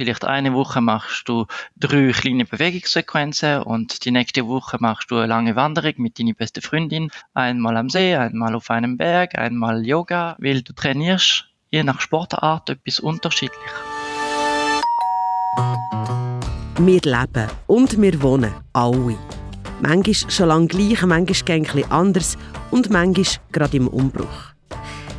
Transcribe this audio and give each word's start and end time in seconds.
Vielleicht 0.00 0.24
eine 0.24 0.54
Woche 0.54 0.80
machst 0.80 1.28
du 1.28 1.44
drei 1.76 2.12
kleine 2.12 2.46
Bewegungssequenzen 2.46 3.64
und 3.64 4.02
die 4.06 4.10
nächste 4.10 4.46
Woche 4.46 4.78
machst 4.80 5.10
du 5.10 5.16
eine 5.16 5.26
lange 5.26 5.56
Wanderung 5.56 5.92
mit 5.98 6.18
deiner 6.18 6.32
besten 6.32 6.62
Freundin. 6.62 7.10
Einmal 7.34 7.76
am 7.76 7.90
See, 7.90 8.16
einmal 8.16 8.54
auf 8.54 8.70
einem 8.70 8.96
Berg, 8.96 9.36
einmal 9.36 9.84
Yoga, 9.84 10.36
weil 10.38 10.62
du 10.62 10.72
trainierst 10.72 11.44
je 11.70 11.82
nach 11.82 12.00
Sportart 12.00 12.70
etwas 12.70 12.98
unterschiedlich. 12.98 13.60
Wir 16.78 17.00
leben 17.02 17.50
und 17.66 18.00
wir 18.00 18.22
wohnen, 18.22 18.54
alle. 18.72 19.18
Manchmal 19.82 20.30
schon 20.30 20.48
lange 20.48 20.68
gleich, 20.68 21.02
manchmal 21.02 21.58
ein 21.58 21.90
anders 21.92 22.38
und 22.70 22.88
manchmal 22.88 23.26
gerade 23.52 23.76
im 23.76 23.88
Umbruch. 23.88 24.54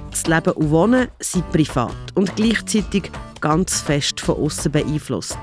Das 0.10 0.26
Leben 0.26 0.54
und 0.54 0.72
Wohnen 0.72 1.08
sind 1.20 1.52
privat 1.52 1.94
und 2.16 2.36
gleichzeitig 2.36 3.12
ganz 3.42 3.82
fest 3.82 4.22
von 4.22 4.38
außen 4.38 4.72
beeinflusst. 4.72 5.40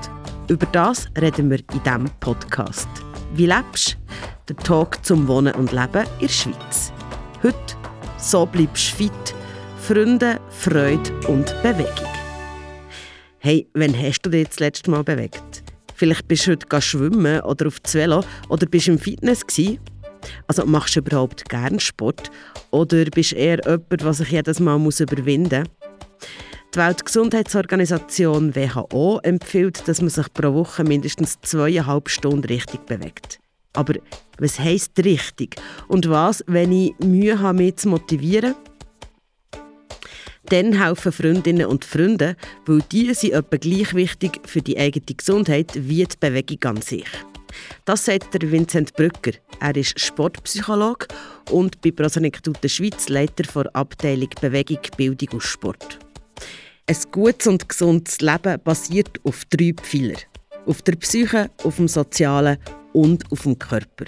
Über 0.47 0.65
das 0.67 1.07
reden 1.19 1.51
wir 1.51 1.59
in 1.59 1.83
diesem 1.83 2.09
Podcast. 2.19 2.89
Wie 3.33 3.45
lebst 3.45 3.97
du? 4.47 4.53
Der 4.53 4.55
Talk 4.55 5.05
zum 5.05 5.27
Wohnen 5.27 5.53
und 5.53 5.71
Leben 5.71 6.05
in 6.19 6.27
der 6.27 6.33
Schweiz. 6.33 6.91
Heute 7.43 7.75
«So 8.17 8.45
bleibst 8.45 8.93
du 8.93 9.03
fit» 9.03 9.35
Freunde, 9.77 10.39
Freude 10.49 11.11
und 11.27 11.45
Bewegung. 11.63 12.09
Hey, 13.39 13.67
wann 13.73 13.97
hast 13.97 14.21
du 14.21 14.29
dich 14.29 14.47
das 14.47 14.59
letzte 14.59 14.91
Mal 14.91 15.03
bewegt? 15.03 15.63
Vielleicht 15.95 16.27
bist 16.27 16.47
du 16.47 16.51
heute 16.51 16.81
schwimmen 16.81 17.41
oder 17.41 17.67
auf 17.67 17.79
das 17.79 17.93
Velo 17.95 18.23
oder 18.49 18.65
bist 18.65 18.87
du 18.87 18.91
im 18.91 18.99
Fitness 18.99 19.45
gewesen? 19.45 19.79
Also 20.47 20.65
machst 20.65 20.95
du 20.95 20.99
überhaupt 20.99 21.47
gerne 21.49 21.79
Sport 21.79 22.29
oder 22.71 23.05
bist 23.05 23.31
du 23.31 23.35
eher 23.37 23.59
jemand, 23.65 24.01
der 24.01 24.13
sich 24.13 24.29
jedes 24.29 24.59
Mal 24.59 24.77
überwinden 24.77 25.63
muss? 25.63 25.78
Die 26.75 26.77
Weltgesundheitsorganisation 26.77 28.55
WHO 28.55 29.19
empfiehlt, 29.23 29.87
dass 29.87 30.01
man 30.01 30.11
sich 30.11 30.31
pro 30.33 30.53
Woche 30.53 30.83
mindestens 30.83 31.41
zweieinhalb 31.41 32.09
Stunden 32.09 32.45
richtig 32.45 32.85
bewegt. 32.85 33.39
Aber 33.73 33.95
was 34.37 34.59
heisst 34.59 34.91
richtig? 35.03 35.55
Und 35.87 36.09
was, 36.11 36.43
wenn 36.45 36.71
ich 36.71 36.93
Mühe 36.99 37.39
habe, 37.39 37.57
mich 37.57 37.77
zu 37.77 37.89
motivieren? 37.89 38.53
Dann 40.45 40.73
helfen 40.73 41.11
Freundinnen 41.11 41.65
und 41.65 41.85
Freunde, 41.85 42.35
weil 42.67 42.83
die 42.91 43.15
sind 43.15 43.33
etwa 43.33 43.57
gleich 43.57 43.95
wichtig 43.95 44.39
für 44.45 44.61
die 44.61 44.77
eigene 44.77 45.05
Gesundheit 45.17 45.71
wie 45.73 46.03
die 46.03 46.17
Bewegung 46.19 46.63
an 46.65 46.81
sich. 46.83 47.07
Das 47.85 48.05
sagt 48.05 48.39
der 48.39 48.51
Vincent 48.51 48.93
Brücker. 48.93 49.31
Er 49.59 49.75
ist 49.75 49.99
Sportpsychologe 49.99 51.07
und 51.49 51.81
bei 51.81 51.89
Prosenektute 51.89 52.69
Schweiz 52.69 53.09
Leiter 53.09 53.43
der 53.43 53.75
Abteilung 53.75 54.29
Bewegung, 54.39 54.81
Bildung 54.97 55.29
und 55.33 55.43
Sport. 55.43 55.99
Ein 56.89 56.97
gutes 57.11 57.45
und 57.45 57.69
gesundes 57.69 58.19
Leben 58.19 58.59
basiert 58.63 59.23
auf 59.23 59.45
drei 59.45 59.73
Pfeiler. 59.79 60.17
Auf 60.65 60.81
der 60.81 60.93
Psyche, 60.93 61.51
auf 61.63 61.75
dem 61.75 61.87
Sozialen 61.87 62.57
und 62.93 63.31
auf 63.31 63.43
dem 63.43 63.59
Körper. 63.59 64.05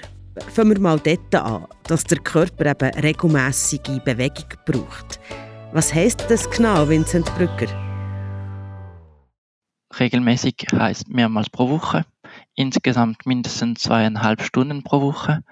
Fangen 0.51 0.71
wir 0.71 0.79
mal 0.79 0.99
dort 0.99 1.35
an, 1.35 1.67
dass 1.83 2.03
der 2.05 2.17
Körper 2.17 2.71
eben 2.71 2.99
regelmäßige 2.99 3.99
Bewegung 4.03 4.47
braucht. 4.65 5.19
Was 5.73 5.93
heißt 5.93 6.25
das 6.27 6.49
genau, 6.49 6.89
Vincent 6.89 7.27
Brücker? 7.35 7.67
Regelmäßig 9.99 10.65
heißt 10.73 11.07
mehrmals 11.07 11.51
pro 11.51 11.69
Woche 11.69 12.03
insgesamt 12.55 13.25
mindestens 13.25 13.81
zweieinhalb 13.81 14.41
Stunden 14.41 14.83
pro 14.83 15.01
Woche. 15.01 15.43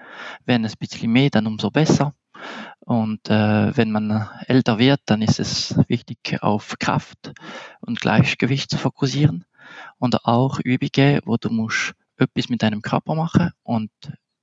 Wenn 0.46 0.64
es 0.64 0.74
ein 0.74 0.78
bisschen 0.80 1.12
mehr, 1.12 1.30
dann 1.30 1.46
umso 1.46 1.70
besser. 1.70 2.14
Und 2.90 3.30
äh, 3.30 3.76
wenn 3.76 3.92
man 3.92 4.28
älter 4.48 4.80
wird, 4.80 5.00
dann 5.06 5.22
ist 5.22 5.38
es 5.38 5.78
wichtig, 5.86 6.42
auf 6.42 6.74
Kraft 6.80 7.32
und 7.80 8.00
Gleichgewicht 8.00 8.68
zu 8.68 8.78
fokussieren. 8.78 9.44
Und 9.98 10.24
auch 10.24 10.58
Übungen, 10.58 11.20
wo 11.24 11.36
du 11.36 11.50
musst 11.50 11.92
etwas 12.16 12.48
mit 12.48 12.62
deinem 12.62 12.82
Körper 12.82 13.14
machen 13.14 13.52
und 13.62 13.92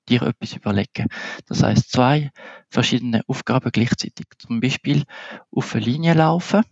dir 0.08 0.22
etwas 0.22 0.54
überlegen. 0.54 1.10
Das 1.48 1.62
heißt, 1.62 1.92
zwei 1.92 2.32
verschiedene 2.70 3.22
Aufgaben 3.28 3.70
gleichzeitig. 3.70 4.28
Zum 4.38 4.62
Beispiel 4.62 5.04
auf 5.52 5.76
eine 5.76 5.84
Linie 5.84 6.14
laufen 6.14 6.64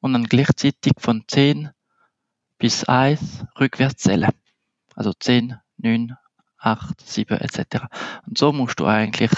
und 0.00 0.14
dann 0.14 0.24
gleichzeitig 0.24 0.94
von 0.98 1.22
10 1.28 1.70
bis 2.58 2.82
1 2.82 3.44
rückwärts 3.60 4.02
zählen. 4.02 4.32
Also 4.96 5.12
10, 5.12 5.58
9, 5.76 6.16
8, 6.64 7.00
7 7.00 7.38
etc. 7.38 7.84
Und 8.26 8.38
so 8.38 8.52
musst 8.52 8.80
du 8.80 8.86
eigentlich 8.86 9.30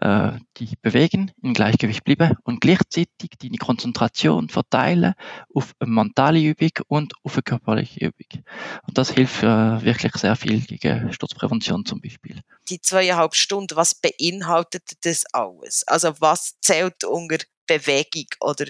äh, 0.00 0.32
dich 0.58 0.78
bewegen, 0.80 1.30
in 1.42 1.54
Gleichgewicht 1.54 2.04
bleiben 2.04 2.36
und 2.42 2.60
gleichzeitig 2.60 3.30
deine 3.40 3.58
Konzentration 3.58 4.48
verteilen 4.48 5.14
auf 5.54 5.72
eine 5.78 5.90
mentale 5.90 6.40
Übung 6.40 6.70
und 6.88 7.14
auf 7.22 7.34
eine 7.34 7.42
körperliche 7.42 8.06
Übung. 8.06 8.44
Und 8.86 8.98
das 8.98 9.10
hilft 9.10 9.42
äh, 9.42 9.82
wirklich 9.82 10.14
sehr 10.14 10.36
viel 10.36 10.60
gegen 10.60 11.12
Sturzprävention 11.12 11.84
zum 11.84 12.00
Beispiel. 12.00 12.40
Die 12.68 12.80
zweieinhalb 12.80 13.34
Stunden, 13.34 13.76
was 13.76 13.94
beinhaltet 13.94 14.92
das 15.02 15.24
alles? 15.32 15.84
Also 15.86 16.14
was 16.18 16.58
zählt 16.60 17.04
unter 17.04 17.38
Bewegung 17.66 18.26
oder 18.40 18.66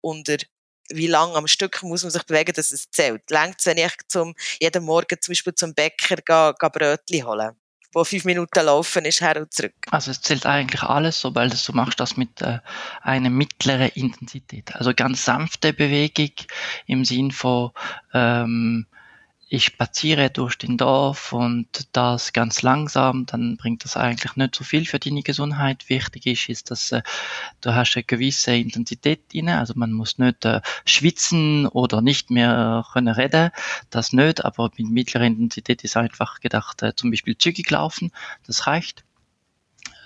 unter 0.00 0.36
wie 0.90 1.06
lange 1.06 1.34
am 1.34 1.46
Stück 1.46 1.82
muss 1.82 2.02
man 2.02 2.10
sich 2.10 2.22
bewegen, 2.24 2.52
dass 2.54 2.72
es 2.72 2.90
zählt. 2.90 3.28
Längt 3.30 3.64
wenn 3.64 3.78
ich 3.78 3.92
zum, 4.08 4.34
jeden 4.60 4.84
Morgen 4.84 5.16
zum 5.20 5.32
Beispiel 5.32 5.54
zum 5.54 5.74
Bäcker 5.74 6.16
gehe, 6.16 6.54
gehe 6.58 6.70
Brötchen 6.70 7.26
holen? 7.26 7.56
wo 7.96 8.04
fünf 8.04 8.26
Minuten 8.26 8.66
laufen 8.66 9.06
ist, 9.06 9.22
her 9.22 9.38
und 9.38 9.52
zurück. 9.54 9.72
Also 9.90 10.10
es 10.10 10.20
zählt 10.20 10.44
eigentlich 10.44 10.82
alles, 10.82 11.18
sobald 11.18 11.66
du 11.66 11.72
machst 11.72 11.98
das 11.98 12.18
mit 12.18 12.42
äh, 12.42 12.58
einer 13.00 13.30
mittleren 13.30 13.88
Intensität. 13.94 14.76
Also 14.76 14.92
ganz 14.94 15.24
sanfte 15.24 15.72
Bewegung 15.72 16.30
im 16.86 17.06
Sinn 17.06 17.30
von 17.30 17.70
ähm, 18.12 18.86
ich 19.48 19.64
spaziere 19.64 20.28
durch 20.28 20.56
den 20.58 20.76
Dorf 20.76 21.32
und 21.32 21.88
das 21.92 22.32
ganz 22.32 22.62
langsam, 22.62 23.26
dann 23.26 23.56
bringt 23.56 23.84
das 23.84 23.96
eigentlich 23.96 24.34
nicht 24.34 24.56
so 24.56 24.64
viel 24.64 24.86
für 24.86 24.98
deine 24.98 25.22
Gesundheit. 25.22 25.88
Wichtig 25.88 26.26
ist, 26.26 26.48
ist, 26.48 26.70
dass 26.72 26.90
äh, 26.90 27.02
du 27.60 27.72
hast 27.72 27.94
eine 27.94 28.02
gewisse 28.02 28.56
Intensität 28.56 29.32
drin, 29.32 29.48
also 29.48 29.74
man 29.76 29.92
muss 29.92 30.18
nicht 30.18 30.44
äh, 30.44 30.62
schwitzen 30.84 31.66
oder 31.68 32.02
nicht 32.02 32.30
mehr 32.30 32.84
können 32.92 33.14
reden, 33.14 33.50
das 33.90 34.12
nicht, 34.12 34.44
aber 34.44 34.70
mit 34.76 34.90
mittlerer 34.90 35.24
Intensität 35.24 35.84
ist 35.84 35.96
einfach 35.96 36.40
gedacht, 36.40 36.82
äh, 36.82 36.96
zum 36.96 37.12
Beispiel 37.12 37.38
zügig 37.38 37.70
laufen, 37.70 38.10
das 38.46 38.66
reicht. 38.66 39.04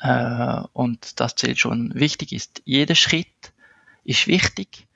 Äh, 0.02 0.60
und 0.74 1.18
das 1.18 1.34
zählt 1.34 1.58
schon. 1.58 1.94
Wichtig 1.94 2.32
ist, 2.32 2.60
jeder 2.66 2.94
Schritt 2.94 3.52
ist 4.04 4.26
wichtig 4.26 4.86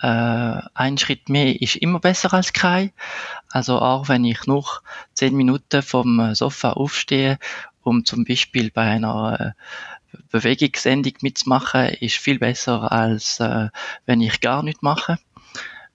äh, 0.00 0.60
ein 0.74 0.98
Schritt 0.98 1.28
mehr 1.28 1.60
ist 1.60 1.76
immer 1.76 2.00
besser 2.00 2.32
als 2.34 2.52
kein. 2.52 2.92
Also 3.50 3.80
auch 3.80 4.08
wenn 4.08 4.24
ich 4.24 4.46
noch 4.46 4.82
zehn 5.14 5.34
Minuten 5.36 5.82
vom 5.82 6.34
Sofa 6.34 6.72
aufstehe, 6.72 7.38
um 7.82 8.04
zum 8.04 8.24
Beispiel 8.24 8.70
bei 8.70 8.82
einer 8.82 9.40
äh, 9.40 9.52
Bewegungssendung 10.30 11.14
mitzumachen, 11.22 11.88
ist 12.00 12.16
viel 12.16 12.38
besser 12.38 12.90
als 12.90 13.40
äh, 13.40 13.68
wenn 14.06 14.20
ich 14.20 14.40
gar 14.40 14.62
nichts 14.62 14.82
mache. 14.82 15.18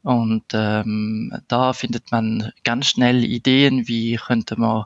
Und 0.04 0.46
ähm, 0.54 1.32
da 1.48 1.74
findet 1.74 2.12
man 2.12 2.52
ganz 2.64 2.88
schnell 2.88 3.24
Ideen, 3.24 3.88
wie 3.88 4.16
könnte 4.16 4.60
man 4.60 4.86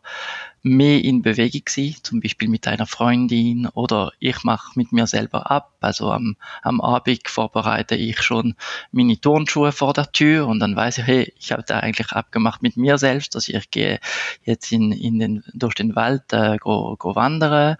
mehr 0.61 1.03
in 1.03 1.21
Bewegung 1.21 1.61
sein, 1.69 1.95
zum 2.01 2.19
Beispiel 2.19 2.49
mit 2.49 2.67
einer 2.67 2.87
Freundin 2.87 3.67
oder 3.67 4.11
ich 4.19 4.43
mache 4.43 4.71
mit 4.75 4.91
mir 4.91 5.07
selber 5.07 5.49
ab. 5.51 5.73
Also 5.79 6.11
am, 6.11 6.35
am 6.63 6.81
Abend 6.81 7.29
vorbereite 7.29 7.95
ich 7.95 8.21
schon 8.21 8.55
meine 8.91 9.21
Turnschuhe 9.21 9.71
vor 9.71 9.93
der 9.93 10.11
Tür 10.11 10.47
und 10.47 10.59
dann 10.59 10.75
weiß 10.75 10.97
ich, 10.97 11.07
hey, 11.07 11.33
ich 11.39 11.51
habe 11.51 11.63
da 11.65 11.79
eigentlich 11.79 12.11
abgemacht 12.11 12.61
mit 12.61 12.75
mir 12.75 12.97
selbst, 12.97 13.35
dass 13.35 13.47
ich 13.47 13.71
gehe 13.71 13.99
jetzt 14.43 14.71
in, 14.71 14.91
in 14.91 15.19
den, 15.19 15.43
durch 15.53 15.75
den 15.75 15.95
Wald 15.95 16.33
äh, 16.33 16.57
go, 16.57 16.95
go 16.97 17.15
wandern, 17.15 17.77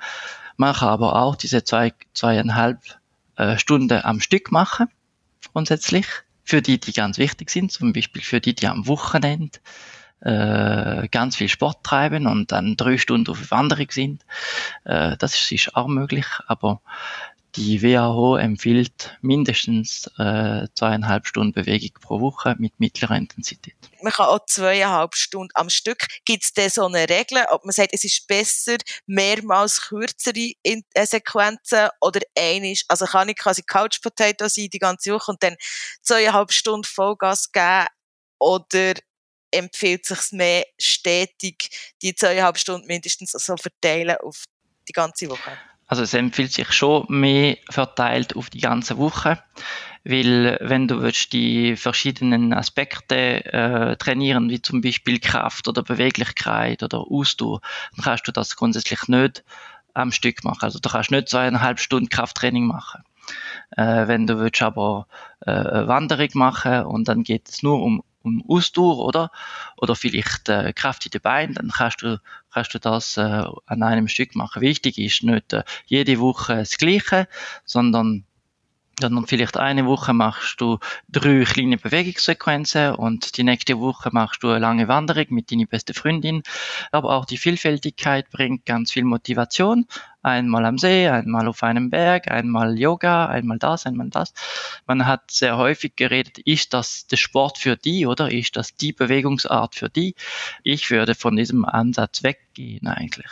mache 0.56 0.86
aber 0.86 1.16
auch 1.16 1.36
diese 1.36 1.64
zwei, 1.66 1.92
zweieinhalb 2.14 2.80
äh, 3.36 3.58
Stunden 3.58 4.00
am 4.04 4.22
Stück 4.22 4.52
machen, 4.52 4.88
grundsätzlich 5.52 6.06
für 6.46 6.62
die, 6.62 6.80
die 6.80 6.94
ganz 6.94 7.18
wichtig 7.18 7.50
sind, 7.50 7.72
zum 7.72 7.92
Beispiel 7.92 8.22
für 8.22 8.40
die, 8.40 8.56
die 8.56 8.68
am 8.68 8.88
Wochenende 8.88 9.60
äh, 10.22 11.08
ganz 11.10 11.36
viel 11.36 11.50
Sport 11.50 11.84
treiben 11.84 12.28
und 12.28 12.52
dann 12.52 12.78
drei 12.78 12.98
Stunden 12.98 13.30
auf 13.30 13.52
Wanderung 13.52 13.88
sind. 13.90 14.26
Äh, 14.86 15.18
das 15.18 15.52
ist 15.52 15.76
auch 15.76 15.88
möglich, 15.88 16.26
aber 16.48 16.82
die 17.56 17.82
WHO 17.82 18.36
empfiehlt 18.36 19.18
mindestens 19.22 20.10
äh, 20.18 20.68
zweieinhalb 20.76 21.28
Stunden 21.28 21.54
Bewegung 21.54 21.94
pro 22.02 22.20
Woche 22.20 22.56
mit 22.58 22.80
mittlerer 22.80 23.16
Intensität. 23.16 23.76
Man 24.02 24.12
kann 24.12 24.28
auch 24.28 24.46
zweieinhalb 24.46 25.16
Stunden 25.16 25.52
am 25.54 25.70
Stück. 25.70 26.06
Gibt 26.26 26.44
es 26.44 26.54
da 26.54 26.70
so 26.70 26.86
eine 26.86 27.08
Regel, 27.10 27.46
ob 27.50 27.66
man 27.66 27.72
sagt, 27.72 27.94
es 27.94 28.04
ist 28.04 28.28
besser, 28.28 28.78
mehrmals 29.06 29.82
kürzere 29.82 30.52
In 30.64 30.84
äh, 30.94 31.06
Sequenzen 31.06 31.90
oder 32.02 32.22
einisch? 32.38 32.84
Also 32.88 33.06
kann 33.06 33.30
ich 33.30 33.38
quasi 33.38 33.64
Couch 33.64 34.02
Potato 34.02 34.48
sein 34.48 34.70
die 34.72 34.80
ganze 34.80 35.14
Woche 35.14 35.32
und 35.32 35.42
dann 35.42 35.56
zweieinhalb 36.02 36.52
Stunden 36.52 36.84
Vollgas 36.84 37.52
geben 37.52 37.88
oder 38.40 38.94
empfiehlt 39.52 40.06
sich 40.06 40.32
mehr 40.32 40.66
stetig 40.80 41.70
die 42.02 42.14
zweieinhalb 42.14 42.58
Stunden 42.58 42.88
mindestens 42.88 43.32
so 43.32 43.56
verteilen 43.56 44.18
auf 44.18 44.44
die 44.88 44.94
ganze 44.94 45.30
Woche? 45.30 45.58
Also 45.88 46.04
es 46.04 46.14
empfiehlt 46.14 46.52
sich 46.52 46.72
schon 46.74 47.06
mehr 47.10 47.58
verteilt 47.70 48.36
auf 48.36 48.50
die 48.50 48.62
ganze 48.62 48.98
Woche, 48.98 49.40
Weil 50.04 50.60
wenn 50.62 50.88
du 50.88 51.02
willst 51.02 51.34
die 51.34 51.76
verschiedenen 51.76 52.54
Aspekte 52.54 53.44
äh, 53.46 53.96
trainieren, 53.98 54.50
wie 54.52 54.62
zum 54.62 54.82
Beispiel 54.82 55.20
Kraft 55.20 55.68
oder 55.68 55.82
Beweglichkeit 55.82 56.84
oder 56.84 57.00
Ausdauer, 57.00 57.62
dann 57.96 58.06
kannst 58.06 58.28
du 58.28 58.32
das 58.32 58.56
grundsätzlich 58.56 59.08
nicht 59.08 59.44
am 59.96 60.12
Stück 60.12 60.44
machen. 60.44 60.62
Also 60.62 60.78
du 60.80 60.90
kannst 60.90 61.10
nicht 61.10 61.30
zweieinhalb 61.30 61.80
Stunden 61.80 62.10
Krafttraining 62.10 62.68
machen. 62.68 63.04
Äh, 63.72 64.08
wenn 64.08 64.28
du 64.28 64.38
willst 64.40 64.62
aber 64.62 65.08
äh, 65.42 65.52
Wanderung 65.54 66.30
machen 66.36 66.84
und 66.86 67.08
dann 67.08 67.24
geht 67.24 67.50
es 67.50 67.64
nur 67.64 67.82
um 67.82 68.04
um 68.26 68.44
Ausdauer, 68.48 69.06
oder? 69.06 69.32
Oder 69.78 69.96
vielleicht 69.96 70.50
äh, 70.50 70.74
Kraft 70.74 71.06
in 71.06 71.12
den 71.12 71.22
Beinen, 71.22 71.54
dann 71.54 71.70
kannst 71.70 72.02
du, 72.02 72.20
kannst 72.56 72.74
du 72.74 72.80
das 72.80 73.18
äh, 73.18 73.44
an 73.66 73.84
einem 73.84 74.08
Stück 74.08 74.34
machen. 74.34 74.62
Wichtig 74.62 74.98
ist 74.98 75.24
nicht 75.24 75.52
äh, 75.52 75.64
jede 75.86 76.20
Woche 76.20 76.56
das 76.56 76.78
Gleiche, 76.78 77.28
sondern 77.66 78.24
sondern 79.00 79.28
vielleicht 79.28 79.58
eine 79.58 79.86
Woche 79.86 80.14
machst 80.14 80.62
du 80.62 80.80
drei 81.10 81.44
kleine 81.44 81.78
Bewegungssequenzen 81.78 82.96
und 82.96 83.38
die 83.38 83.44
nächste 83.44 83.78
Woche 83.80 84.10
machst 84.14 84.42
du 84.42 84.50
eine 84.50 84.60
lange 84.60 84.88
Wanderung 84.88 85.26
mit 85.30 85.52
deiner 85.52 85.66
besten 85.66 85.94
Freundin. 85.94 86.44
Aber 86.94 87.14
auch 87.16 87.26
die 87.26 87.38
Vielfältigkeit 87.38 88.30
bringt 88.30 88.66
ganz 88.66 88.92
viel 88.94 89.04
Motivation 89.04 89.86
einmal 90.26 90.66
am 90.66 90.78
See, 90.78 91.08
einmal 91.08 91.48
auf 91.48 91.62
einem 91.62 91.90
Berg, 91.90 92.32
einmal 92.32 92.80
Yoga, 92.80 93.28
einmal 93.28 93.60
das, 93.60 93.86
einmal 93.86 94.10
das. 94.10 94.34
Man 94.88 95.06
hat 95.06 95.30
sehr 95.30 95.58
häufig 95.58 95.96
geredet, 95.96 96.40
ist 96.40 96.74
das 96.74 97.06
der 97.08 97.18
Sport 97.18 97.58
für 97.58 97.78
die 97.78 98.08
oder 98.08 98.32
ist 98.32 98.56
das 98.56 98.76
die 98.76 98.92
Bewegungsart 98.92 99.76
für 99.76 99.90
die? 99.90 100.16
Ich 100.64 100.90
würde 100.90 101.14
von 101.16 101.36
diesem 101.36 101.64
Ansatz 101.66 102.24
weggehen 102.56 102.88
eigentlich. 102.88 103.30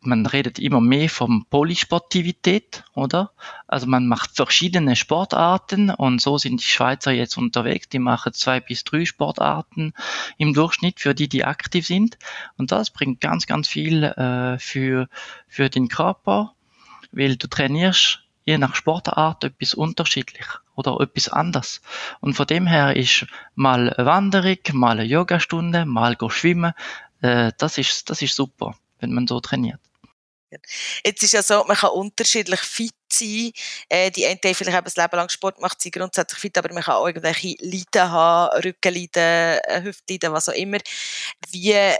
Man 0.00 0.26
redet 0.26 0.58
immer 0.58 0.80
mehr 0.80 1.08
von 1.08 1.44
Polysportivität, 1.48 2.84
oder? 2.94 3.32
Also 3.66 3.86
man 3.86 4.06
macht 4.06 4.36
verschiedene 4.36 4.96
Sportarten 4.96 5.90
und 5.90 6.20
so 6.20 6.38
sind 6.38 6.60
die 6.60 6.66
Schweizer 6.66 7.12
jetzt 7.12 7.36
unterwegs. 7.36 7.88
Die 7.88 7.98
machen 7.98 8.32
zwei 8.32 8.60
bis 8.60 8.84
drei 8.84 9.04
Sportarten 9.04 9.92
im 10.38 10.54
Durchschnitt 10.54 11.00
für 11.00 11.14
die, 11.14 11.28
die 11.28 11.44
aktiv 11.44 11.86
sind. 11.86 12.18
Und 12.56 12.72
das 12.72 12.90
bringt 12.90 13.20
ganz, 13.20 13.46
ganz 13.46 13.68
viel 13.68 14.04
äh, 14.04 14.58
für, 14.58 15.08
für 15.48 15.68
den 15.68 15.88
Körper 15.88 16.54
weil 17.12 17.36
du 17.36 17.46
trainierst 17.46 18.20
je 18.44 18.58
nach 18.58 18.74
Sportart 18.74 19.44
etwas 19.44 19.74
unterschiedlich 19.74 20.46
oder 20.74 20.98
etwas 21.00 21.28
anders. 21.28 21.80
Und 22.20 22.34
von 22.34 22.46
dem 22.46 22.66
her 22.66 22.96
ist 22.96 23.26
mal 23.54 23.94
Wanderung, 23.96 24.58
mal 24.72 24.98
eine 24.98 25.04
Yogastunde, 25.04 25.84
mal 25.84 26.16
schwimmen, 26.28 26.72
äh, 27.22 27.52
das 27.58 27.78
ist, 27.78 28.10
das 28.10 28.22
ist 28.22 28.34
super, 28.34 28.76
wenn 29.00 29.12
man 29.12 29.26
so 29.26 29.40
trainiert. 29.40 29.80
Jetzt 31.04 31.22
ist 31.22 31.32
ja 31.32 31.42
so, 31.42 31.64
man 31.64 31.76
kann 31.76 31.90
unterschiedlich 31.90 32.60
fit 32.60 32.94
sein. 33.10 33.52
Äh, 33.88 34.10
die 34.10 34.26
einen 34.26 34.38
vielleicht 34.42 34.68
eben 34.68 34.84
das 34.84 34.96
Leben 34.96 35.16
lang 35.16 35.28
Sport 35.28 35.60
macht, 35.60 35.80
sind 35.80 35.94
grundsätzlich 35.94 36.40
fit, 36.40 36.58
aber 36.58 36.72
man 36.74 36.82
kann 36.82 36.96
auch 36.96 37.06
irgendwelche 37.06 37.56
Leiden 37.60 38.10
haben, 38.10 38.60
Rückenleiden, 38.62 39.60
äh, 39.64 39.82
Hüftleiden, 39.82 40.32
was 40.32 40.48
auch 40.48 40.54
immer. 40.54 40.78
Wie 41.50 41.94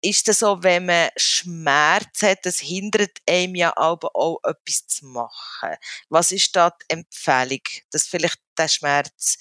ist 0.00 0.28
es 0.28 0.38
so, 0.38 0.62
wenn 0.62 0.86
man 0.86 1.10
Schmerz 1.16 2.22
hat, 2.22 2.46
das 2.46 2.60
hindert 2.60 3.18
einem 3.28 3.56
ja 3.56 3.76
aber 3.76 4.14
auch 4.14 4.38
etwas 4.44 4.86
zu 4.86 5.06
machen. 5.06 5.76
Was 6.08 6.30
ist 6.32 6.54
da 6.54 6.70
die 6.70 6.94
Empfehlung, 6.94 7.60
dass 7.90 8.06
vielleicht 8.06 8.38
der 8.56 8.68
Schmerz 8.68 9.38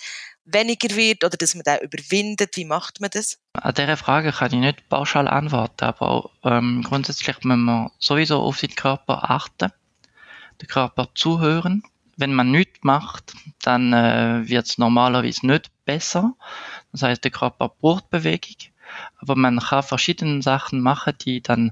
weniger 0.48 0.96
wird 0.96 1.24
oder 1.24 1.38
dass 1.38 1.56
man 1.56 1.64
den 1.64 1.80
überwindet? 1.82 2.56
Wie 2.56 2.66
macht 2.66 3.00
man 3.00 3.10
das? 3.12 3.40
An 3.54 3.74
dieser 3.74 3.98
Frage 3.98 4.32
kann 4.32 4.54
ich 4.54 4.60
nicht 4.60 4.90
pauschal 4.90 5.28
antworten, 5.28 5.86
aber 5.86 6.30
ähm, 6.44 6.84
grundsätzlich 6.84 7.36
muss 7.44 7.58
man 7.58 7.92
sowieso 8.00 8.42
auf 8.42 8.60
den 8.60 8.76
Körper 8.76 9.30
achten, 9.30 9.72
den 10.62 10.68
Körper 10.68 11.10
zuhören. 11.14 11.84
Wenn 12.16 12.34
man 12.34 12.50
nichts 12.50 12.80
macht, 12.82 13.34
dann 13.62 13.94
äh, 13.94 14.48
wird 14.48 14.66
es 14.66 14.78
normalerweise 14.80 15.46
nicht 15.46 15.70
besser. 15.86 16.34
Das 16.92 17.04
heißt, 17.04 17.24
der 17.24 17.32
Körper 17.32 17.70
braucht 17.70 18.10
Bewegung 18.10 18.56
aber 19.18 19.36
man 19.36 19.60
kann 19.60 19.84
verschiedene 19.84 20.42
Sachen 20.42 20.82
machen, 20.82 21.14
die 21.22 21.42
dann 21.42 21.72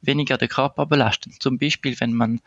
weniger 0.00 0.36
den 0.38 0.48
Körper 0.48 0.86
belasten. 0.86 1.34
Zum 1.38 1.58
Beispiel, 1.58 1.98
wenn 2.00 2.12
man 2.12 2.40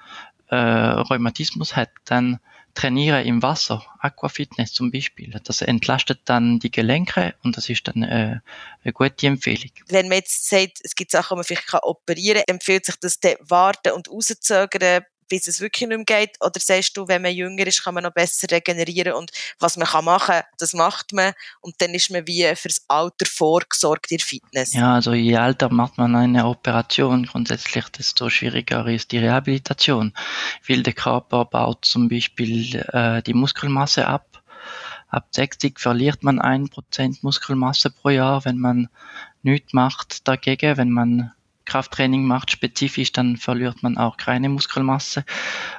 äh, 0.47 0.55
Rheumatismus 0.55 1.75
hat, 1.75 1.89
dann 2.05 2.39
trainiere 2.73 3.23
im 3.23 3.41
Wasser, 3.41 3.83
Aquafitness 3.99 4.73
zum 4.73 4.91
Beispiel. 4.91 5.39
Das 5.43 5.61
entlastet 5.61 6.21
dann 6.25 6.59
die 6.59 6.71
Gelenke 6.71 7.35
und 7.43 7.57
das 7.57 7.69
ist 7.69 7.87
dann 7.87 8.03
äh, 8.03 8.39
eine 8.83 8.93
gute 8.93 9.27
Empfehlung. 9.27 9.71
Wenn 9.87 10.07
man 10.07 10.19
jetzt 10.19 10.49
sagt, 10.49 10.79
es 10.83 10.95
gibt 10.95 11.11
Sachen, 11.11 11.35
die 11.35 11.37
man 11.37 11.43
vielleicht 11.43 11.73
operieren 11.83 12.43
kann, 12.45 12.55
empfiehlt 12.55 12.85
sich 12.85 12.95
das 12.97 13.19
warten 13.41 13.93
und 13.93 14.09
rauszögern, 14.09 15.03
bis 15.29 15.47
es 15.47 15.61
wirklich 15.61 15.87
nicht 15.87 15.95
mehr 15.95 16.05
geht? 16.05 16.37
Oder 16.41 16.59
sagst 16.59 16.97
du, 16.97 17.07
wenn 17.07 17.21
man 17.21 17.33
jünger 17.33 17.65
ist, 17.65 17.83
kann 17.83 17.93
man 17.93 18.03
noch 18.03 18.13
besser 18.13 18.47
regenerieren 18.51 19.13
und 19.13 19.31
was 19.59 19.77
man 19.77 19.87
kann 19.87 20.05
machen, 20.05 20.41
das 20.57 20.73
macht 20.73 21.13
man 21.13 21.33
und 21.61 21.75
dann 21.79 21.93
ist 21.93 22.11
man 22.11 22.27
wie 22.27 22.53
fürs 22.55 22.83
Alter 22.87 23.25
vorgesorgt 23.25 24.11
in 24.11 24.19
Fitness? 24.19 24.73
Ja, 24.73 24.95
also 24.95 25.13
je 25.13 25.33
älter 25.33 25.71
macht 25.71 25.97
man 25.97 26.15
eine 26.15 26.45
Operation 26.45 27.25
grundsätzlich, 27.25 27.85
desto 27.89 28.29
schwieriger 28.29 28.85
ist 28.87 29.11
die 29.11 29.19
Rehabilitation, 29.19 30.13
weil 30.67 30.83
der 30.83 30.93
Körper 30.93 31.45
baut 31.45 31.85
zum 31.85 32.09
Beispiel 32.09 32.75
äh, 32.91 33.21
die 33.21 33.33
Muskelmasse 33.33 34.07
ab. 34.07 34.41
Ab 35.07 35.27
60 35.31 35.79
verliert 35.79 36.23
man 36.23 36.39
ein 36.39 36.69
Prozent 36.69 37.23
Muskelmasse 37.23 37.89
pro 37.89 38.09
Jahr, 38.09 38.45
wenn 38.45 38.59
man 38.59 38.89
nichts 39.41 39.73
macht 39.73 40.27
dagegen, 40.27 40.77
wenn 40.77 40.91
man 40.91 41.31
Krafttraining 41.69 42.25
macht, 42.25 42.51
spezifisch, 42.51 43.11
dann 43.11 43.37
verliert 43.37 43.83
man 43.83 43.97
auch 43.97 44.17
keine 44.17 44.49
Muskelmasse. 44.49 45.23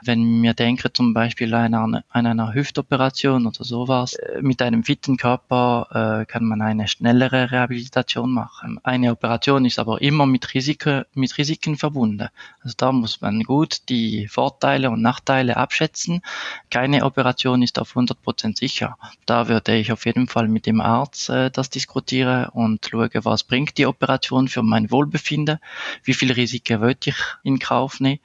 Wenn 0.04 0.42
wir 0.42 0.54
denken 0.54 0.88
zum 0.94 1.12
Beispiel 1.12 1.52
an 1.52 1.75
einer, 1.75 2.04
an 2.08 2.26
einer 2.26 2.54
Hüftoperation 2.54 3.46
oder 3.46 3.64
sowas, 3.64 4.14
äh, 4.14 4.40
mit 4.40 4.62
einem 4.62 4.84
fitten 4.84 5.16
Körper 5.16 6.20
äh, 6.22 6.26
kann 6.26 6.44
man 6.44 6.62
eine 6.62 6.87
schnellere 6.87 7.50
Rehabilitation 7.50 8.31
machen. 8.31 8.78
Eine 8.84 9.10
Operation 9.10 9.64
ist 9.64 9.78
aber 9.78 10.00
immer 10.00 10.26
mit, 10.26 10.54
Risiko, 10.54 11.02
mit 11.14 11.37
Risiken 11.37 11.76
verbunden. 11.76 12.28
Also 12.62 12.75
da 12.76 12.93
muss 12.93 13.20
man 13.20 13.43
gut 13.43 13.88
die 13.88 14.28
Vorteile 14.28 14.90
und 14.90 15.02
Nachteile 15.02 15.56
abschätzen. 15.56 16.22
Keine 16.70 17.04
Operation 17.04 17.62
ist 17.62 17.78
auf 17.81 17.96
100% 17.96 18.56
sicher. 18.56 18.96
Da 19.26 19.48
würde 19.48 19.76
ich 19.76 19.90
auf 19.90 20.06
jeden 20.06 20.28
Fall 20.28 20.46
mit 20.46 20.66
dem 20.66 20.81
Arzt 20.81 21.31
äh, 21.31 21.50
das 21.50 21.69
diskutieren 21.69 22.46
und 22.50 22.86
schauen, 22.88 23.10
was 23.25 23.43
bringt 23.43 23.76
die 23.76 23.86
Operation 23.86 24.46
für 24.46 24.62
mein 24.62 24.90
Wohlbefinden 24.90 25.58
wie 26.05 26.15
viel 26.15 26.32
Risiken 26.32 26.81
wollte 26.81 27.11
ich 27.11 27.17
in 27.43 27.59
Kauf 27.59 28.00
nehmen 28.00 28.21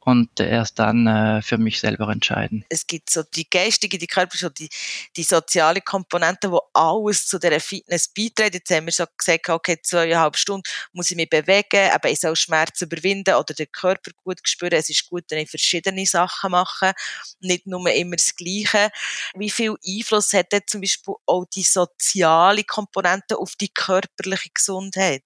und 0.00 0.40
erst 0.40 0.78
dann 0.78 1.06
äh, 1.06 1.42
für 1.42 1.58
mich 1.58 1.78
selber 1.78 2.08
entscheiden. 2.08 2.64
Es 2.68 2.86
gibt 2.86 3.10
so 3.10 3.22
die 3.22 3.48
geistige, 3.48 3.98
die 3.98 4.06
körperliche, 4.06 4.50
die, 4.50 4.68
die 5.16 5.22
soziale 5.22 5.82
Komponente, 5.82 6.50
wo 6.50 6.60
alles 6.72 7.26
zu 7.26 7.38
der 7.38 7.60
Fitness 7.60 8.08
beiträgt. 8.08 8.54
Jetzt 8.54 8.70
haben 8.70 8.86
wir 8.86 8.92
so 8.92 9.04
gesagt, 9.16 9.48
okay, 9.50 9.78
zweieinhalb 9.82 10.36
Stunden 10.36 10.68
muss 10.92 11.10
ich 11.10 11.16
mich 11.16 11.28
bewegen, 11.28 11.90
aber 11.92 12.10
ich 12.10 12.20
soll 12.20 12.34
Schmerz 12.34 12.80
überwinden 12.80 13.34
oder 13.34 13.52
den 13.52 13.70
Körper 13.70 14.10
gut 14.24 14.40
spüren. 14.44 14.72
Es 14.72 14.88
ist 14.88 15.08
gut, 15.08 15.24
wenn 15.28 15.38
ich 15.38 15.50
verschiedene 15.50 16.06
Sachen 16.06 16.52
mache, 16.52 16.92
nicht 17.40 17.66
nur 17.66 17.86
immer 17.90 18.16
das 18.16 18.34
Gleiche. 18.34 18.90
Wie 19.34 19.50
viel 19.50 19.76
Einfluss 19.86 20.32
hat 20.32 20.52
denn 20.52 20.62
zum 20.66 20.80
Beispiel 20.80 21.14
auch 21.26 21.44
die 21.54 21.62
soziale 21.62 22.64
Komponente 22.64 23.36
auf 23.36 23.54
die 23.56 23.68
körperliche 23.68 24.50
Gesundheit? 24.54 25.22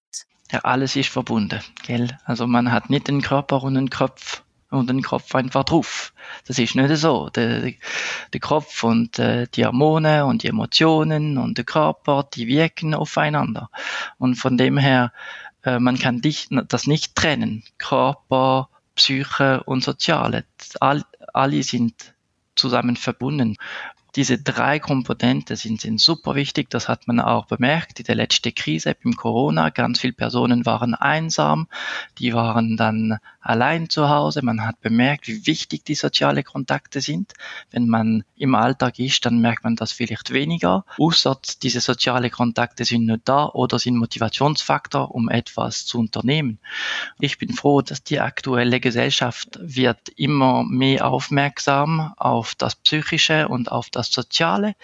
Ja, 0.53 0.61
alles 0.61 0.95
ist 0.97 1.09
verbunden, 1.09 1.61
gell? 1.87 2.19
Also 2.25 2.47
man 2.47 2.71
hat 2.71 2.91
nicht 2.91 3.09
den 3.09 3.23
Körper 3.23 3.63
und 3.63 3.75
den 3.75 3.91
Kopf 3.91 4.43
und 4.71 4.91
den 4.91 5.03
Kopf 5.03 5.35
einfach 5.35 5.65
drauf. 5.65 6.13
Das 6.47 6.59
ist 6.59 6.75
nicht 6.75 6.97
so. 6.97 7.31
Der, 7.31 7.73
der 8.33 8.41
Kopf 8.41 8.83
und 8.83 9.19
äh, 9.19 9.47
die 9.55 9.65
Hormone 9.65 10.27
und 10.27 10.43
die 10.43 10.49
Emotionen 10.49 11.39
und 11.39 11.57
der 11.57 11.65
Körper, 11.65 12.29
die 12.35 12.47
wirken 12.47 12.95
aufeinander. 12.95 13.71
Und 14.19 14.35
von 14.35 14.59
dem 14.59 14.77
her, 14.77 15.13
äh, 15.63 15.79
man 15.79 15.99
kann 15.99 16.21
dich, 16.21 16.49
das 16.69 16.87
nicht 16.87 17.15
trennen. 17.15 17.63
Körper, 17.79 18.69
Psyche 18.97 19.63
und 19.65 19.83
Soziale. 19.83 20.45
All, 20.81 21.05
alle 21.33 21.63
sind 21.63 22.15
zusammen 22.55 22.97
verbunden. 22.97 23.57
Diese 24.17 24.39
drei 24.39 24.79
Komponenten 24.79 25.57
sind, 25.57 25.81
sind 25.81 26.01
super 26.01 26.35
wichtig. 26.37 26.71
Das 26.71 26.89
hat 26.89 27.09
man 27.09 27.19
auch 27.19 27.47
bemerkt 27.47 27.99
in 27.99 28.07
der 28.07 28.15
letzten 28.15 28.55
Krise 28.55 28.97
im 29.03 29.17
Corona. 29.17 29.71
Ganz 29.71 30.01
viele 30.01 30.13
Personen 30.13 30.65
waren 30.67 30.95
einsam. 30.95 31.67
Die 32.19 32.33
waren 32.33 32.77
dann 32.77 33.19
allein 33.45 33.89
zu 33.91 34.09
Hause. 34.09 34.43
Man 34.43 34.67
hat 34.67 34.81
bemerkt, 34.81 35.29
wie 35.29 35.47
wichtig 35.47 35.85
die 35.85 35.95
sozialen 35.95 36.43
Kontakte 36.43 37.01
sind. 37.01 37.35
Wenn 37.71 37.89
man 37.89 38.25
im 38.37 38.55
Alltag 38.55 38.99
ist, 38.99 39.25
dann 39.27 39.41
merkt 39.41 39.65
man 39.65 39.77
das 39.77 39.93
vielleicht 39.93 40.33
weniger. 40.33 40.85
Außer 40.99 41.39
diese 41.63 41.81
sozialen 41.81 42.31
Kontakte 42.31 42.85
sind 42.85 43.07
nur 43.07 43.19
da 43.23 43.47
oder 43.47 43.79
sind 43.79 43.97
Motivationsfaktor, 43.97 45.15
um 45.15 45.29
etwas 45.29 45.85
zu 45.85 45.99
unternehmen. 45.99 46.59
Ich 47.21 47.39
bin 47.39 47.53
froh, 47.53 47.83
dass 47.83 48.03
die 48.03 48.21
aktuelle 48.21 48.81
Gesellschaft 48.81 49.59
wird 49.61 50.09
immer 50.17 50.65
mehr 50.65 51.07
aufmerksam 51.07 52.15
auf 52.17 52.55
das 52.55 52.77
Psychische 52.77 53.49
und 53.49 53.71
auf 53.71 53.91
das 53.91 54.11
Soziale, 54.11 54.75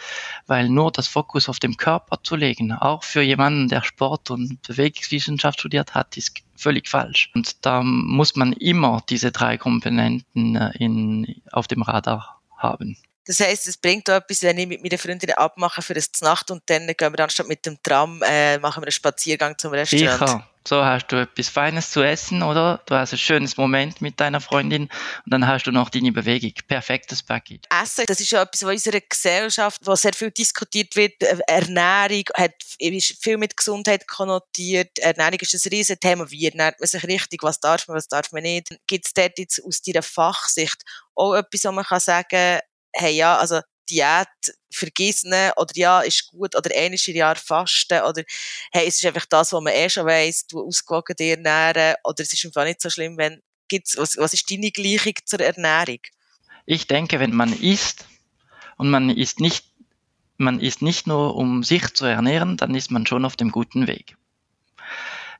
weil 0.46 0.68
nur 0.68 0.92
das 0.92 1.08
Fokus 1.08 1.48
auf 1.48 1.58
dem 1.58 1.76
Körper 1.76 2.18
zu 2.22 2.36
legen, 2.36 2.72
auch 2.72 3.04
für 3.04 3.22
jemanden, 3.22 3.68
der 3.68 3.82
Sport 3.82 4.30
und 4.30 4.60
Bewegungswissenschaft 4.62 5.60
studiert 5.60 5.94
hat, 5.94 6.16
ist 6.16 6.34
völlig 6.60 6.88
falsch. 6.88 7.30
Und 7.34 7.64
da 7.64 7.82
muss 7.82 8.36
man 8.36 8.52
immer 8.52 9.02
diese 9.08 9.32
drei 9.32 9.58
Komponenten 9.58 10.56
äh, 10.56 10.70
in, 10.78 11.42
auf 11.52 11.66
dem 11.66 11.82
Radar 11.82 12.40
haben. 12.56 12.96
Das 13.26 13.40
heisst, 13.40 13.68
es 13.68 13.76
bringt 13.76 14.08
auch 14.10 14.14
etwas, 14.16 14.42
wenn 14.42 14.58
ich 14.58 14.66
mit 14.66 14.82
meiner 14.82 14.98
Freundin 14.98 15.32
abmache 15.34 15.82
für 15.82 15.94
eine 15.94 16.02
Nacht 16.22 16.50
und 16.50 16.62
dann 16.66 16.86
gehen 16.86 17.12
wir 17.12 17.20
anstatt 17.24 17.46
mit 17.46 17.64
dem 17.64 17.78
Tram, 17.82 18.22
äh, 18.22 18.58
machen 18.58 18.82
wir 18.82 18.86
einen 18.86 18.92
Spaziergang 18.92 19.56
zum 19.56 19.72
Restaurant. 19.72 20.18
Sicher. 20.18 20.49
So 20.66 20.84
hast 20.84 21.08
du 21.08 21.16
etwas 21.16 21.48
Feines 21.48 21.90
zu 21.90 22.02
essen, 22.02 22.42
oder? 22.42 22.82
Du 22.84 22.94
hast 22.94 23.12
ein 23.12 23.18
schönes 23.18 23.56
Moment 23.56 24.02
mit 24.02 24.20
deiner 24.20 24.40
Freundin 24.40 24.84
und 25.24 25.32
dann 25.32 25.46
hast 25.46 25.66
du 25.66 25.72
noch 25.72 25.88
deine 25.88 26.12
Bewegung. 26.12 26.52
Perfektes 26.68 27.22
Paket. 27.22 27.66
Essen, 27.70 28.04
das 28.06 28.20
ist 28.20 28.30
ja 28.30 28.42
etwas, 28.42 28.62
was 28.62 28.68
in 28.68 28.74
unserer 28.74 29.00
Gesellschaft, 29.00 29.80
wo 29.84 29.94
sehr 29.94 30.12
viel 30.12 30.30
diskutiert 30.30 30.94
wird. 30.96 31.22
Ernährung 31.46 32.24
hat 32.34 32.52
viel 33.20 33.38
mit 33.38 33.56
Gesundheit 33.56 34.06
konnotiert. 34.06 34.98
Ernährung 34.98 35.38
ist 35.40 35.54
ein 35.54 35.70
riesen 35.70 35.98
Thema. 35.98 36.30
Wie 36.30 36.46
ernährt 36.46 36.78
man 36.78 36.86
sich 36.86 37.04
richtig? 37.04 37.42
Was 37.42 37.60
darf 37.60 37.88
man, 37.88 37.96
was 37.96 38.08
darf 38.08 38.30
man 38.32 38.42
nicht? 38.42 38.68
Gibt 38.86 39.06
es 39.06 39.14
dort 39.14 39.38
jetzt 39.38 39.64
aus 39.64 39.80
deiner 39.80 40.02
Fachsicht 40.02 40.82
auch 41.14 41.34
etwas, 41.34 41.64
wo 41.64 41.72
man 41.72 41.84
kann 41.84 42.00
sagen, 42.00 42.60
hey, 42.92 43.14
ja, 43.14 43.38
also 43.38 43.60
Diät 43.90 44.28
vergessen 44.72 45.32
oder 45.56 45.72
ja, 45.74 46.00
ist 46.00 46.28
gut 46.28 46.56
oder 46.56 46.70
eines 46.76 47.06
Jahr 47.06 47.36
fasten 47.36 48.02
oder 48.02 48.22
hey, 48.72 48.86
es 48.86 48.98
ist 48.98 49.06
einfach 49.06 49.26
das, 49.26 49.52
was 49.52 49.62
man 49.62 49.72
eh 49.72 49.88
schon 49.88 50.06
weiss, 50.06 50.46
du 50.46 50.66
ausgewogen 50.66 51.16
dir 51.16 51.36
ernähren 51.36 51.96
oder 52.04 52.22
es 52.22 52.32
ist 52.32 52.44
einfach 52.44 52.64
nicht 52.64 52.80
so 52.80 52.88
schlimm, 52.88 53.16
wenn 53.18 53.42
gibt's, 53.70 53.96
was, 53.96 54.18
was 54.18 54.34
ist 54.34 54.50
deine 54.50 54.70
Gleichung 54.70 55.14
zur 55.24 55.40
Ernährung? 55.40 56.00
Ich 56.66 56.86
denke, 56.86 57.20
wenn 57.20 57.34
man 57.34 57.52
isst 57.52 58.06
und 58.76 58.90
man 58.90 59.08
isst 59.08 59.40
nicht, 59.40 59.64
man 60.36 60.60
isst 60.60 60.82
nicht 60.82 61.06
nur, 61.06 61.36
um 61.36 61.62
sich 61.62 61.94
zu 61.94 62.04
ernähren, 62.04 62.58
dann 62.58 62.74
ist 62.74 62.90
man 62.90 63.06
schon 63.06 63.24
auf 63.24 63.36
dem 63.36 63.50
guten 63.50 63.86
Weg. 63.86 64.16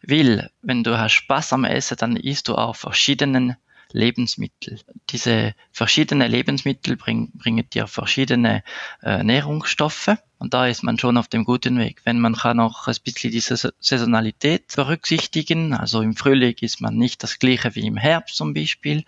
Weil, 0.03 0.51
wenn 0.63 0.83
du 0.83 0.99
hast 0.99 1.13
Spaß 1.13 1.53
am 1.53 1.65
Essen, 1.65 1.97
dann 1.99 2.17
isst 2.17 2.49
du 2.49 2.55
auch 2.55 2.77
verschiedenen 2.77 3.57
Lebensmittel. 3.93 4.79
Diese 5.11 5.55
verschiedenen 5.73 6.31
Lebensmittel 6.31 6.97
bring, 6.97 7.31
bringen 7.33 7.69
dir 7.71 7.87
verschiedene 7.87 8.63
äh, 9.03 9.23
Nährungsstoffe 9.23 10.17
und 10.39 10.55
da 10.55 10.67
ist 10.67 10.83
man 10.83 10.99
schon 10.99 11.17
auf 11.17 11.29
dem 11.29 11.45
guten 11.45 11.79
Weg. 11.79 12.01
Wenn 12.05 12.19
man 12.19 12.35
kann 12.35 12.61
auch 12.61 12.87
ein 12.87 12.97
bisschen 13.05 13.31
diese 13.31 13.73
Saisonalität 13.79 14.75
berücksichtigen, 14.75 15.75
also 15.75 16.03
im 16.03 16.17
Frühling 16.17 16.57
ist 16.61 16.81
man 16.81 16.97
nicht 16.97 17.23
das 17.23 17.39
gleiche 17.39 17.75
wie 17.75 17.87
im 17.87 17.97
Herbst 17.97 18.37
zum 18.37 18.55
Beispiel, 18.55 19.05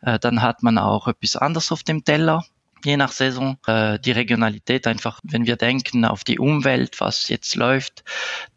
äh, 0.00 0.18
dann 0.18 0.42
hat 0.42 0.62
man 0.62 0.78
auch 0.78 1.08
etwas 1.08 1.36
anderes 1.36 1.72
auf 1.72 1.82
dem 1.82 2.04
Teller 2.04 2.44
je 2.84 2.96
nach 2.96 3.12
Saison 3.12 3.58
äh, 3.66 3.98
die 3.98 4.12
Regionalität 4.12 4.86
einfach, 4.86 5.20
wenn 5.22 5.46
wir 5.46 5.56
denken 5.56 6.04
auf 6.04 6.24
die 6.24 6.38
Umwelt, 6.38 7.00
was 7.00 7.28
jetzt 7.28 7.54
läuft, 7.54 8.04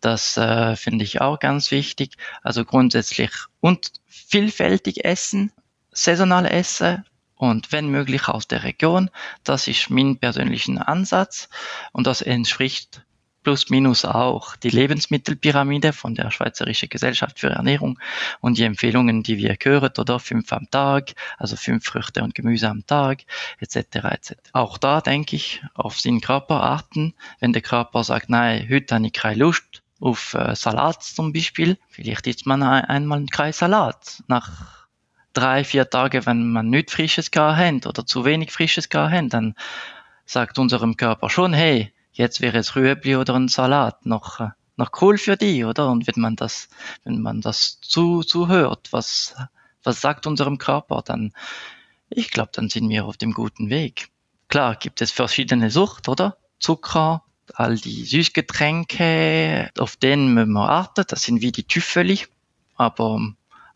das 0.02 0.38
äh, 0.38 0.76
finde 0.76 1.04
ich 1.04 1.22
auch 1.22 1.40
ganz 1.40 1.72
wichtig. 1.72 2.16
Also 2.42 2.66
grundsätzlich 2.66 3.32
und 3.60 3.92
vielfältig 4.08 5.06
essen, 5.06 5.52
saisonal 5.94 6.46
essen 6.46 7.06
und 7.36 7.72
wenn 7.72 7.88
möglich 7.90 8.28
aus 8.28 8.48
der 8.48 8.64
Region. 8.64 9.10
Das 9.44 9.68
ist 9.68 9.90
mein 9.90 10.18
persönlicher 10.18 10.88
Ansatz 10.88 11.50
und 11.92 12.08
das 12.08 12.22
entspricht 12.22 13.04
plus 13.44 13.70
minus 13.70 14.06
auch 14.06 14.56
die 14.56 14.70
Lebensmittelpyramide 14.70 15.94
von 15.94 16.16
der 16.16 16.32
Schweizerischen 16.32 16.90
Gesellschaft 16.90 17.40
für 17.40 17.50
Ernährung 17.50 18.00
und 18.40 18.58
die 18.58 18.64
Empfehlungen, 18.64 19.22
die 19.22 19.38
wir 19.38 19.56
hören, 19.62 19.92
oder 19.98 20.20
fünf 20.20 20.52
am 20.54 20.70
Tag, 20.72 21.14
also 21.38 21.56
fünf 21.56 21.86
Früchte 21.86 22.24
und 22.24 22.34
Gemüse 22.34 22.70
am 22.70 22.86
Tag, 22.86 23.24
etc. 23.60 23.78
etc. 24.12 24.34
Auch 24.54 24.78
da 24.78 25.02
denke 25.02 25.36
ich 25.36 25.62
auf 25.74 26.02
den 26.02 26.22
Körperarten, 26.22 27.14
wenn 27.40 27.54
der 27.54 27.62
Körper 27.62 28.04
sagt, 28.04 28.30
nein, 28.30 28.68
heute 28.70 28.96
habe 28.96 29.06
ich 29.06 29.14
keine 29.14 29.36
Lust 29.36 29.84
auf 30.00 30.34
äh, 30.34 30.56
Salat 30.56 31.04
zum 31.04 31.34
Beispiel, 31.34 31.78
vielleicht 31.90 32.28
isst 32.28 32.46
man 32.46 32.64
einmal 32.64 33.26
keinen 33.28 33.54
Salat 33.54 34.24
nach 34.28 34.83
drei, 35.34 35.64
vier 35.64 35.90
Tage, 35.90 36.26
wenn 36.26 36.50
man 36.50 36.70
nichts 36.70 36.94
Frisches 36.94 37.32
gehabt 37.32 37.88
oder 37.88 38.06
zu 38.06 38.26
wenig 38.26 38.52
Frisches 38.52 38.90
gehabt 38.90 39.34
dann 39.34 39.56
sagt 40.26 40.58
unserem 40.58 40.96
Körper 40.98 41.30
schon, 41.30 41.54
hey, 41.54 41.94
jetzt 42.14 42.42
wäre 42.42 42.58
es 42.58 42.76
Rüebli 42.76 43.16
oder 43.16 43.36
ein 43.36 43.48
Salat 43.48 44.06
noch, 44.06 44.40
äh, 44.40 44.50
noch 44.78 44.92
cool 45.02 45.18
für 45.18 45.38
die, 45.38 45.66
oder? 45.66 45.90
Und 45.92 46.08
wenn 46.08 46.22
man 46.22 46.36
das, 46.36 46.70
wenn 47.04 47.22
man 47.22 47.42
das 47.42 47.80
zu, 47.82 48.22
zuhört, 48.22 48.88
was, 48.92 49.36
was 49.84 50.02
sagt 50.02 50.26
unserem 50.26 50.58
Körper, 50.58 51.02
dann, 51.04 51.34
ich 52.10 52.32
glaube, 52.32 52.52
dann 52.54 52.70
sind 52.70 52.90
wir 52.90 53.06
auf 53.06 53.18
dem 53.18 53.34
guten 53.34 53.70
Weg. 53.70 54.10
Klar, 54.48 54.76
gibt 54.76 55.02
es 55.02 55.12
verschiedene 55.12 55.70
Sucht, 55.70 56.08
oder? 56.08 56.38
Zucker, 56.60 57.24
all 57.54 57.76
die 57.76 58.06
Süßgetränke, 58.06 59.70
auf 59.78 59.96
denen 59.98 60.34
müssen 60.34 60.54
wir 60.54 60.70
achten, 60.70 61.04
das 61.08 61.24
sind 61.24 61.42
wie 61.42 61.52
die 61.52 61.66
Tüffeli, 61.66 62.22
aber 62.76 63.20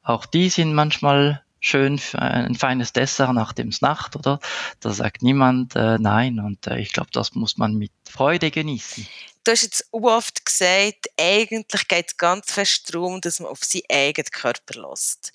auch 0.04 0.26
die 0.26 0.50
sind 0.50 0.74
manchmal 0.74 1.44
schön 1.60 1.98
für 1.98 2.20
ein 2.20 2.56
feines 2.56 2.94
Dessert 2.94 3.34
nach 3.34 3.54
dem 3.54 3.72
Snacht, 3.72 4.16
oder? 4.16 4.40
Da 4.80 4.92
sagt 4.92 5.22
niemand 5.22 5.76
äh, 5.76 5.98
nein 6.00 6.40
und 6.40 6.68
äh, 6.68 6.80
ich 6.80 6.94
glaube, 6.94 7.10
das 7.12 7.36
muss 7.36 7.58
man 7.58 7.76
mit 7.76 7.92
Freude 8.10 8.52
genießen. 8.52 9.08
Du 9.44 9.52
hast 9.52 9.64
jetzt 9.64 9.88
oft 9.92 10.46
gesagt, 10.46 11.08
eigentlich 11.20 11.88
geht 11.88 12.08
es 12.10 12.18
ganz 12.18 12.52
fest 12.52 12.94
darum, 12.94 13.22
dass 13.22 13.40
man 13.40 13.50
auf 13.50 13.64
seinen 13.64 13.84
eigenen 13.90 14.30
Körper 14.30 14.90
lässt. 14.90 15.32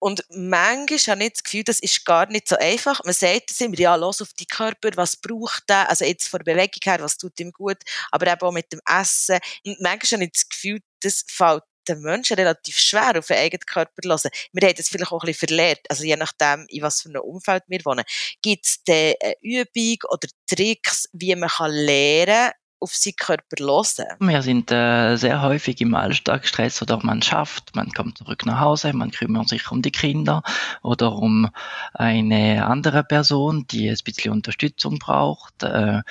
Und 0.00 0.24
manchmal 0.30 1.16
habe 1.16 1.24
ich 1.24 1.32
das 1.32 1.42
Gefühl, 1.42 1.64
das 1.64 1.80
ist 1.80 2.04
gar 2.04 2.26
nicht 2.26 2.48
so 2.48 2.56
einfach. 2.56 3.02
Man 3.04 3.14
sagt 3.14 3.50
es 3.50 3.60
immer, 3.60 3.78
ja, 3.78 3.96
los 3.96 4.22
auf 4.22 4.32
die 4.32 4.46
Körper, 4.46 4.90
was 4.94 5.16
braucht 5.16 5.68
der? 5.68 5.90
Also 5.90 6.04
jetzt 6.04 6.28
von 6.28 6.38
der 6.38 6.52
Bewegung 6.52 6.80
her, 6.84 6.98
was 7.00 7.16
tut 7.16 7.38
ihm 7.40 7.50
gut? 7.52 7.78
Aber 8.12 8.26
eben 8.26 8.40
auch 8.40 8.52
mit 8.52 8.72
dem 8.72 8.80
Essen. 8.86 9.38
Und 9.66 9.80
manchmal 9.80 10.20
habe 10.20 10.24
ich 10.24 10.32
das 10.32 10.48
Gefühl, 10.48 10.80
das 11.00 11.24
fällt 11.28 11.64
den 11.88 12.00
Menschen 12.00 12.36
relativ 12.36 12.78
schwer 12.78 13.18
auf 13.18 13.26
den 13.26 13.36
eigenen 13.38 13.66
Körper 13.66 14.02
zu 14.02 14.08
hören. 14.08 14.30
Wir 14.52 14.68
haben 14.68 14.76
das 14.76 14.88
vielleicht 14.88 15.12
auch 15.12 15.22
ein 15.22 15.26
bisschen 15.26 15.48
verlernt, 15.48 15.80
also 15.88 16.04
je 16.04 16.16
nachdem, 16.16 16.66
in 16.68 16.82
was 16.82 17.02
für 17.02 17.08
einem 17.08 17.22
Umfeld 17.22 17.64
wir 17.68 17.84
wohnen. 17.84 18.04
Gibt 18.42 18.66
es 18.66 18.80
eine 18.88 19.14
Übung 19.42 19.98
oder 20.10 20.28
Tricks, 20.46 21.08
wie 21.12 21.34
man 21.34 21.48
kann 21.48 21.70
lernen 21.70 22.52
auf 22.80 22.94
seinen 22.94 23.16
Körper 23.16 23.56
hören? 23.58 24.16
Wir 24.20 24.42
sind 24.42 24.70
äh, 24.70 25.16
sehr 25.16 25.42
häufig 25.42 25.80
im 25.80 25.94
Alltagsstress 25.94 26.82
oder 26.82 26.98
man 27.02 27.22
schafft, 27.22 27.74
man 27.74 27.90
kommt 27.92 28.18
zurück 28.18 28.46
nach 28.46 28.60
Hause, 28.60 28.92
man 28.92 29.10
kümmert 29.10 29.48
sich 29.48 29.70
um 29.70 29.82
die 29.82 29.90
Kinder 29.90 30.42
oder 30.82 31.12
um 31.12 31.50
eine 31.94 32.66
andere 32.66 33.04
Person, 33.04 33.66
die 33.70 33.88
ein 33.88 33.96
bisschen 34.04 34.32
Unterstützung 34.32 34.98
braucht. 34.98 35.62
Äh, 35.62 36.02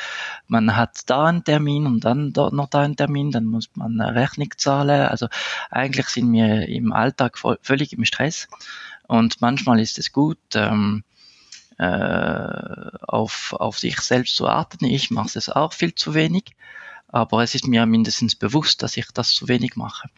man 0.48 0.76
hat 0.76 1.02
da 1.08 1.26
einen 1.26 1.44
Termin 1.44 1.86
und 1.86 2.06
dann 2.06 2.34
dort 2.34 2.54
noch 2.54 2.70
da 2.70 2.82
einen 2.82 2.96
Termin, 2.96 3.32
dann 3.32 3.46
muss 3.46 3.70
man 3.76 4.00
eine 4.00 4.16
Rechnung 4.16 4.50
zahlen. 4.58 5.08
Also 5.08 5.28
eigentlich 5.70 6.08
sind 6.08 6.32
wir 6.34 6.68
im 6.68 6.94
Alltag 6.94 7.38
voll, 7.38 7.58
völlig 7.62 7.94
im 7.94 8.06
Stress 8.06 8.48
und 9.08 9.42
manchmal 9.42 9.80
ist 9.80 9.98
es 10.00 10.12
gut, 10.12 10.38
ähm, 10.56 11.04
äh, 11.06 11.17
auf, 11.80 13.54
auf 13.54 13.78
sich 13.78 14.00
selbst 14.00 14.36
zu 14.36 14.48
achten. 14.48 14.86
Ich 14.86 15.12
mache 15.12 15.38
es 15.38 15.50
auch 15.50 15.74
viel 15.74 15.94
zu 15.94 16.14
wenig, 16.14 16.56
aber 17.10 17.42
es 17.42 17.56
ist 17.56 17.68
mir 17.68 17.86
mindestens 17.86 18.36
bewusst, 18.36 18.84
dass 18.84 18.98
ich 18.98 19.08
das 19.14 19.32
zu 19.32 19.48
wenig 19.48 19.76
mache. 19.76 20.10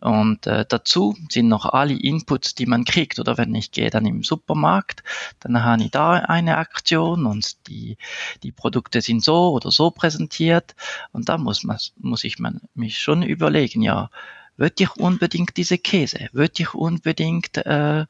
Und 0.00 0.46
äh, 0.46 0.64
dazu 0.66 1.14
sind 1.28 1.48
noch 1.48 1.66
alle 1.66 1.94
Inputs, 1.94 2.54
die 2.54 2.66
man 2.66 2.84
kriegt. 2.84 3.18
Oder 3.18 3.36
wenn 3.36 3.54
ich 3.54 3.70
gehe 3.70 3.90
dann 3.90 4.06
im 4.06 4.24
Supermarkt, 4.24 5.02
dann 5.40 5.62
habe 5.62 5.84
ich 5.84 5.90
da 5.90 6.12
eine 6.12 6.56
Aktion 6.56 7.26
und 7.26 7.68
die, 7.68 7.98
die 8.42 8.50
Produkte 8.50 9.00
sind 9.02 9.22
so 9.22 9.50
oder 9.52 9.70
so 9.70 9.90
präsentiert. 9.90 10.74
Und 11.12 11.28
da 11.28 11.36
muss, 11.36 11.64
man, 11.64 11.78
muss 11.98 12.24
ich 12.24 12.38
man, 12.38 12.62
mich 12.74 12.98
schon 12.98 13.22
überlegen, 13.22 13.82
ja, 13.82 14.10
würde 14.56 14.84
ich 14.84 14.96
unbedingt 14.96 15.56
diese 15.56 15.78
Käse, 15.78 16.28
würde 16.32 16.54
ich 16.58 16.74
unbedingt 16.74 17.56
äh, 17.58 18.04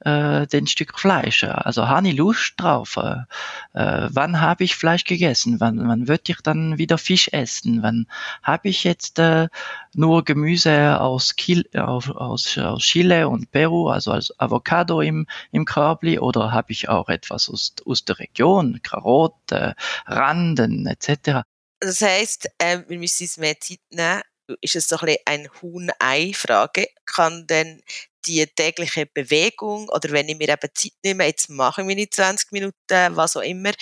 äh, 0.00 0.46
den 0.46 0.66
Stück 0.66 0.98
Fleisch, 0.98 1.44
also 1.44 1.88
habe 1.88 2.08
ich 2.08 2.16
Lust 2.16 2.54
drauf, 2.56 2.96
äh, 2.96 3.22
äh, 3.74 4.08
wann 4.10 4.40
habe 4.40 4.64
ich 4.64 4.74
Fleisch 4.74 5.04
gegessen, 5.04 5.60
wann, 5.60 5.86
wann 5.86 6.08
würde 6.08 6.24
ich 6.26 6.40
dann 6.42 6.78
wieder 6.78 6.98
Fisch 6.98 7.28
essen, 7.32 7.82
wann 7.82 8.06
habe 8.42 8.68
ich 8.68 8.84
jetzt 8.84 9.18
äh, 9.18 9.48
nur 9.94 10.24
Gemüse 10.24 11.00
aus, 11.00 11.36
Kil 11.36 11.64
aus, 11.74 12.10
aus, 12.10 12.58
aus 12.58 12.82
Chile 12.82 13.28
und 13.28 13.50
Peru, 13.50 13.88
also 13.88 14.12
als 14.12 14.38
Avocado 14.38 15.00
im, 15.00 15.26
im 15.50 15.64
Körbli? 15.64 16.18
Oder 16.18 16.52
habe 16.52 16.72
ich 16.72 16.88
auch 16.88 17.08
etwas 17.08 17.48
aus, 17.48 17.74
aus 17.84 18.04
der 18.04 18.18
Region, 18.18 18.80
Karotte, 18.82 19.74
Randen 20.06 20.86
etc. 20.86 21.42
Das 21.80 22.00
heißt, 22.00 22.48
äh, 22.58 22.80
wir 22.88 22.98
müssen 22.98 23.24
uns 23.24 23.36
mehr 23.38 23.58
Zeit 23.58 23.80
nehmen, 23.90 24.22
ist 24.60 24.76
es 24.76 24.88
so 24.88 24.96
ein 24.98 25.16
eine 25.24 25.48
Huhn-Ei-Frage. 25.60 26.88
Kann 27.04 27.46
denn 27.46 27.82
die 28.26 28.46
tägliche 28.46 29.06
Bewegung 29.06 29.88
oder 29.88 30.10
wenn 30.10 30.28
ich 30.28 30.38
mir 30.38 30.48
eben 30.48 30.68
Zeit 30.74 30.92
nehme, 31.02 31.26
jetzt 31.26 31.50
mache 31.50 31.80
ich 31.82 31.86
meine 31.86 32.08
20 32.08 32.52
Minuten, 32.52 33.16
was 33.16 33.36
auch 33.36 33.42
immer, 33.42 33.72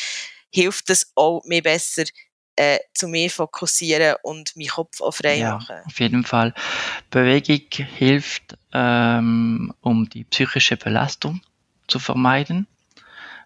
hilft 0.53 0.89
das 0.89 1.13
auch, 1.15 1.45
mir 1.45 1.63
besser 1.63 2.05
äh, 2.57 2.79
zu 2.95 3.09
mir 3.09 3.31
fokussieren 3.31 4.17
und 4.23 4.57
meinen 4.57 4.69
Kopf 4.69 5.01
auch 5.01 5.15
frei 5.15 5.39
ja, 5.39 5.55
machen. 5.55 5.77
Auf 5.87 6.01
jeden 6.01 6.25
Fall. 6.25 6.55
Bewegung 7.11 7.87
hilft, 7.97 8.57
ähm, 8.73 9.73
um 9.81 10.09
die 10.11 10.25
psychische 10.25 10.77
Belastung 10.77 11.41
zu 11.87 11.99
vermeiden. 11.99 12.67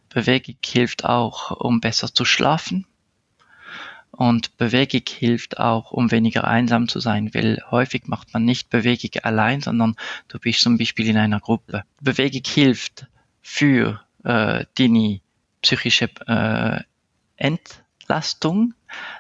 Bewegung 0.09 0.57
hilft 0.65 1.05
auch, 1.05 1.51
um 1.53 1.81
besser 1.81 2.13
zu 2.13 2.25
schlafen. 2.25 2.87
Und 4.17 4.57
Bewegung 4.57 5.03
hilft 5.09 5.59
auch, 5.59 5.91
um 5.91 6.11
weniger 6.11 6.45
einsam 6.45 6.89
zu 6.89 7.01
sein, 7.01 7.35
weil 7.35 7.63
häufig 7.71 8.07
macht 8.07 8.33
man 8.33 8.45
nicht 8.45 8.71
Bewegung 8.71 9.11
allein, 9.23 9.61
sondern 9.61 9.97
du 10.29 10.39
bist 10.39 10.61
zum 10.61 10.79
Beispiel 10.79 11.09
in 11.09 11.17
einer 11.17 11.41
Gruppe. 11.41 11.83
Bewegung 12.01 12.43
hilft 12.47 13.07
für 13.43 14.01
äh, 14.23 14.65
deine 14.79 15.21
psychische 15.63 16.11
äh, 16.27 16.81
Entlastung. 17.37 18.75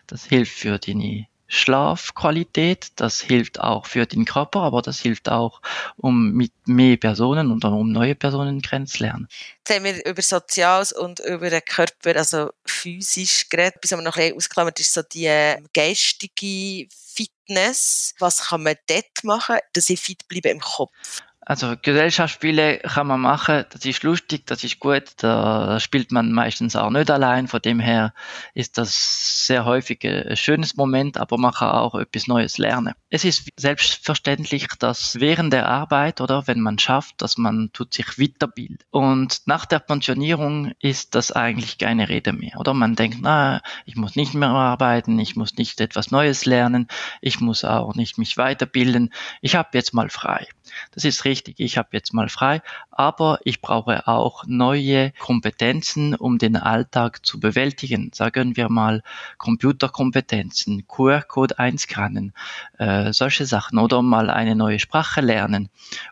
Das 0.06 0.26
hilft 0.26 0.52
für 0.52 0.78
die 0.78 1.26
Schlafqualität. 1.46 2.88
Das 2.96 3.20
hilft 3.20 3.60
auch 3.60 3.86
für 3.86 4.06
den 4.06 4.24
Körper, 4.24 4.60
aber 4.60 4.82
das 4.82 5.00
hilft 5.00 5.28
auch, 5.28 5.60
um 5.96 6.32
mit 6.32 6.52
mehr 6.66 6.96
Personen 6.96 7.50
und 7.50 7.64
um 7.64 7.92
neue 7.92 8.14
Personen 8.14 8.62
kennenzulernen. 8.62 9.28
Jetzt 9.58 9.76
haben 9.76 9.84
wir 9.84 10.04
über 10.04 10.22
Soziales 10.22 10.92
und 10.92 11.20
über 11.20 11.50
den 11.50 11.64
Körper, 11.64 12.16
also 12.16 12.50
physisch 12.64 13.48
geredet. 13.48 13.80
Bis 13.80 13.90
wir 13.90 13.98
noch 13.98 14.16
ein 14.16 14.22
bisschen 14.22 14.36
ausklammert 14.36 14.80
ist 14.80 14.92
so 14.92 15.02
die 15.02 15.26
ähm, 15.26 15.66
geistige 15.74 16.88
Fitness. 16.90 18.14
Was 18.18 18.48
kann 18.48 18.62
man 18.62 18.76
dort 18.86 19.24
machen, 19.24 19.56
dass 19.72 19.90
ich 19.90 20.00
fit 20.00 20.26
bleibe 20.28 20.48
im 20.48 20.60
Kopf? 20.60 20.90
Also 21.46 21.74
Gesellschaftsspiele 21.80 22.78
kann 22.78 23.06
man 23.06 23.20
machen, 23.20 23.64
das 23.70 23.84
ist 23.84 24.02
lustig, 24.02 24.46
das 24.46 24.64
ist 24.64 24.80
gut, 24.80 25.02
da 25.18 25.78
spielt 25.78 26.10
man 26.10 26.32
meistens 26.32 26.74
auch 26.74 26.88
nicht 26.88 27.10
allein, 27.10 27.48
von 27.48 27.60
dem 27.60 27.80
her 27.80 28.14
ist 28.54 28.78
das 28.78 29.46
sehr 29.46 29.66
häufig 29.66 30.04
ein 30.04 30.36
schönes 30.36 30.76
Moment, 30.76 31.18
aber 31.18 31.36
man 31.36 31.52
kann 31.52 31.70
auch 31.70 31.96
etwas 31.96 32.28
Neues 32.28 32.56
lernen. 32.56 32.94
Es 33.10 33.24
ist 33.24 33.50
selbstverständlich, 33.56 34.68
dass 34.78 35.20
während 35.20 35.52
der 35.52 35.68
Arbeit 35.68 36.22
oder 36.22 36.46
wenn 36.46 36.60
man 36.60 36.78
schafft, 36.78 37.20
dass 37.20 37.36
man 37.36 37.70
tut 37.74 37.92
sich 37.92 38.18
weiterbildet. 38.18 38.86
Und 38.90 39.42
nach 39.44 39.66
der 39.66 39.80
Pensionierung 39.80 40.72
ist 40.80 41.14
das 41.14 41.30
eigentlich 41.30 41.76
keine 41.76 42.08
Rede 42.08 42.32
mehr, 42.32 42.58
oder? 42.58 42.72
Man 42.72 42.96
denkt, 42.96 43.18
na, 43.20 43.60
ich 43.84 43.96
muss 43.96 44.16
nicht 44.16 44.32
mehr 44.32 44.48
arbeiten, 44.48 45.18
ich 45.18 45.36
muss 45.36 45.56
nicht 45.56 45.80
etwas 45.82 46.10
Neues 46.10 46.46
lernen, 46.46 46.88
ich 47.20 47.40
muss 47.40 47.64
auch 47.64 47.94
nicht 47.94 48.16
mich 48.16 48.38
weiterbilden, 48.38 49.12
ich 49.42 49.56
habe 49.56 49.68
jetzt 49.74 49.92
mal 49.92 50.08
frei. 50.08 50.46
Das 50.92 51.04
ist 51.04 51.24
richtig, 51.24 51.33
ich 51.44 51.78
habe 51.78 51.88
jetzt 51.92 52.14
mal 52.14 52.28
frei, 52.28 52.62
aber 52.90 53.38
ich 53.44 53.60
brauche 53.60 54.06
auch 54.06 54.44
neue 54.46 55.12
Kompetenzen, 55.12 56.14
um 56.14 56.38
den 56.38 56.56
Alltag 56.56 57.24
zu 57.26 57.40
bewältigen. 57.40 58.10
Sagen 58.14 58.56
wir 58.56 58.68
mal 58.68 59.02
Computerkompetenzen, 59.38 60.86
QR-Code 60.86 61.58
einscannen, 61.58 62.32
äh, 62.78 63.12
solche 63.12 63.46
Sachen 63.46 63.78
oder 63.78 64.02
mal 64.02 64.30
eine 64.30 64.54
neue 64.54 64.78
Sprache 64.78 65.20
lernen, 65.20 65.68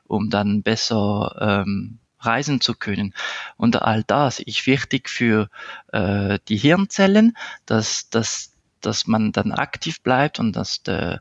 um 0.06 0.30
dann 0.30 0.62
besser 0.62 1.64
ähm, 1.66 1.98
reisen 2.18 2.60
zu 2.60 2.74
können. 2.74 3.14
Und 3.56 3.82
all 3.82 4.04
das 4.04 4.40
ist 4.40 4.66
wichtig 4.66 5.08
für 5.08 5.48
äh, 5.92 6.38
die 6.48 6.56
Hirnzellen, 6.56 7.36
dass, 7.66 8.08
dass, 8.10 8.52
dass 8.80 9.06
man 9.06 9.32
dann 9.32 9.52
aktiv 9.52 10.02
bleibt 10.02 10.38
und 10.38 10.54
dass 10.54 10.82
der, 10.82 11.20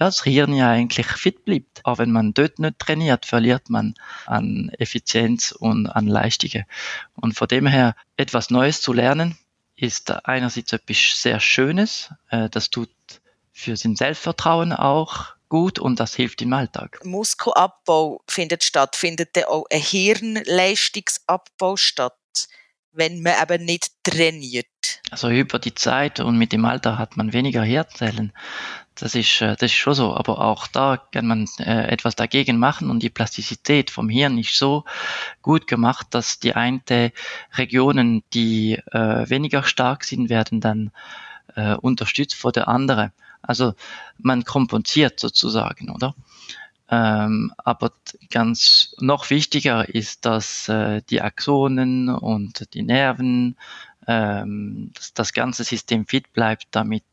ja, 0.00 0.06
das 0.06 0.22
Hirn 0.22 0.54
ja 0.54 0.70
eigentlich 0.70 1.06
fit 1.06 1.44
bleibt. 1.44 1.84
Auch 1.84 1.98
wenn 1.98 2.10
man 2.10 2.32
dort 2.32 2.58
nicht 2.58 2.78
trainiert, 2.78 3.26
verliert 3.26 3.68
man 3.68 3.94
an 4.24 4.70
Effizienz 4.78 5.52
und 5.52 5.86
an 5.88 6.06
Leistung. 6.06 6.64
Und 7.16 7.34
von 7.34 7.48
dem 7.48 7.66
her 7.66 7.94
etwas 8.16 8.48
Neues 8.48 8.80
zu 8.80 8.94
lernen, 8.94 9.36
ist 9.76 10.10
einerseits 10.26 10.72
etwas 10.72 11.20
sehr 11.20 11.38
Schönes. 11.38 12.10
Äh, 12.30 12.48
das 12.48 12.70
tut 12.70 12.90
für 13.52 13.76
sein 13.76 13.94
Selbstvertrauen 13.94 14.72
auch 14.72 15.34
gut 15.50 15.78
und 15.78 16.00
das 16.00 16.14
hilft 16.14 16.40
im 16.40 16.52
Alltag. 16.54 17.00
Muskelabbau 17.04 18.22
findet 18.26 18.64
statt. 18.64 18.96
Findet 18.96 19.36
auch 19.46 19.66
ein 19.70 19.80
Hirnleistungsabbau 19.80 21.76
statt, 21.76 22.16
wenn 22.92 23.22
man 23.22 23.34
eben 23.42 23.64
nicht 23.64 23.92
trainiert? 24.02 24.66
Also 25.10 25.28
über 25.28 25.58
die 25.58 25.74
Zeit 25.74 26.20
und 26.20 26.38
mit 26.38 26.52
dem 26.52 26.64
Alter 26.64 26.98
hat 26.98 27.16
man 27.16 27.32
weniger 27.32 27.62
Hirnzellen. 27.62 28.32
Das 28.94 29.14
ist, 29.14 29.40
äh, 29.40 29.56
das 29.56 29.70
ist 29.70 29.74
schon 29.74 29.94
so. 29.94 30.14
Aber 30.14 30.40
auch 30.40 30.66
da 30.66 30.96
kann 30.96 31.26
man 31.26 31.48
äh, 31.58 31.88
etwas 31.88 32.16
dagegen 32.16 32.58
machen 32.58 32.90
und 32.90 33.02
die 33.02 33.10
Plastizität 33.10 33.90
vom 33.90 34.08
Hirn 34.08 34.38
ist 34.38 34.56
so 34.56 34.84
gut 35.42 35.66
gemacht, 35.66 36.08
dass 36.10 36.38
die 36.38 36.54
einen 36.54 36.82
Regionen, 37.56 38.22
die 38.34 38.74
äh, 38.92 39.28
weniger 39.28 39.62
stark 39.62 40.04
sind, 40.04 40.28
werden 40.28 40.60
dann 40.60 40.92
unterstützt 41.80 42.36
vor 42.36 42.52
der 42.52 42.68
anderen. 42.68 43.10
Also 43.42 43.74
man 44.18 44.44
kompensiert 44.44 45.18
sozusagen, 45.18 45.90
oder? 45.90 46.14
Ähm, 46.90 47.52
aber 47.56 47.92
ganz 48.30 48.96
noch 48.98 49.30
wichtiger 49.30 49.88
ist, 49.88 50.26
dass 50.26 50.68
äh, 50.68 51.02
die 51.08 51.22
Axonen 51.22 52.08
und 52.08 52.74
die 52.74 52.82
Nerven, 52.82 53.56
ähm, 54.08 54.90
dass 54.94 55.14
das 55.14 55.32
ganze 55.32 55.62
System 55.62 56.04
fit 56.06 56.32
bleibt, 56.32 56.66
damit 56.72 57.04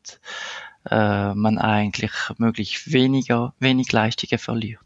äh, 0.89 1.33
man 1.35 1.59
eigentlich 1.59 2.11
möglichst 2.37 2.91
weniger, 2.91 3.53
wenig 3.59 3.91
Leichtige 3.91 4.39
verliert. 4.39 4.81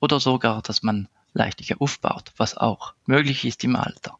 Oder 0.00 0.20
sogar, 0.20 0.62
dass 0.62 0.82
man 0.82 1.08
Leichtige 1.34 1.80
aufbaut, 1.80 2.32
was 2.38 2.56
auch 2.56 2.94
möglich 3.04 3.44
ist 3.44 3.62
im 3.64 3.76
Alter. 3.76 4.16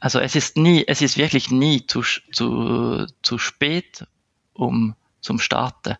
Also 0.00 0.20
es 0.20 0.36
ist 0.36 0.56
nie, 0.56 0.84
es 0.86 1.02
ist 1.02 1.18
wirklich 1.18 1.50
nie 1.50 1.86
zu, 1.86 2.02
zu, 2.32 3.06
zu 3.20 3.38
spät, 3.38 4.06
um 4.54 4.94
zum 5.20 5.40
Starten. 5.40 5.96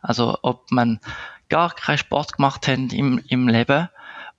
Also 0.00 0.38
ob 0.42 0.70
man 0.70 1.00
gar 1.48 1.74
keinen 1.74 1.98
Sport 1.98 2.34
gemacht 2.34 2.66
hat 2.68 2.92
im, 2.92 3.22
im 3.28 3.48
Leben 3.48 3.88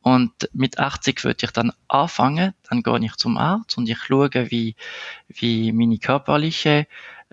und 0.01 0.49
mit 0.53 0.79
80 0.79 1.23
würde 1.25 1.45
ich 1.45 1.51
dann 1.51 1.73
anfangen, 1.87 2.53
dann 2.69 2.81
gehe 2.81 2.99
ich 3.03 3.15
zum 3.17 3.37
Arzt 3.37 3.77
und 3.77 3.89
ich 3.89 3.99
schaue, 3.99 4.29
wie, 4.51 4.75
wie 5.27 5.71
meine 5.73 5.97
körperliche 5.97 6.87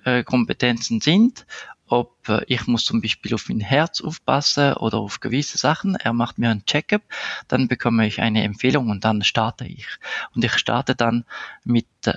äh, 0.05 0.25
Kompetenzen 0.25 1.01
sind, 1.01 1.47
ob 1.87 2.29
äh, 2.29 2.43
ich 2.49 2.67
muss 2.67 2.85
zum 2.85 3.01
Beispiel 3.01 3.35
auf 3.35 3.49
mein 3.49 3.61
Herz 3.61 4.01
aufpassen 4.01 4.73
oder 4.75 4.99
auf 4.99 5.21
gewisse 5.21 5.57
Sachen. 5.57 5.95
Er 5.95 6.13
macht 6.13 6.39
mir 6.39 6.51
ein 6.51 6.67
Checkup, 6.67 7.03
dann 7.47 7.69
bekomme 7.69 8.07
ich 8.07 8.21
eine 8.21 8.43
Empfehlung 8.43 8.91
und 8.91 9.05
dann 9.05 9.23
starte 9.23 9.67
ich. 9.67 9.87
Und 10.35 10.45
ich 10.45 10.59
starte 10.59 10.97
dann 10.97 11.25
mit 11.63 11.87
äh, 12.07 12.15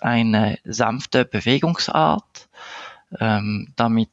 einer 0.00 0.58
sanften 0.62 1.28
Bewegungsart, 1.28 2.48
ähm, 3.18 3.72
damit 3.74 4.10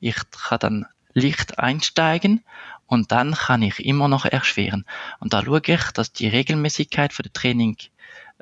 ich 0.00 0.16
kann 0.30 0.58
dann 0.58 0.86
Licht 1.14 1.58
einsteigen 1.58 2.44
und 2.86 3.12
dann 3.12 3.34
kann 3.34 3.62
ich 3.62 3.84
immer 3.84 4.08
noch 4.08 4.24
erschweren. 4.24 4.84
Und 5.20 5.32
da 5.32 5.42
schaue 5.42 5.62
ich, 5.64 5.82
dass 5.92 6.12
die 6.12 6.28
Regelmäßigkeit 6.28 7.12
für 7.12 7.22
das 7.22 7.32
Training 7.32 7.76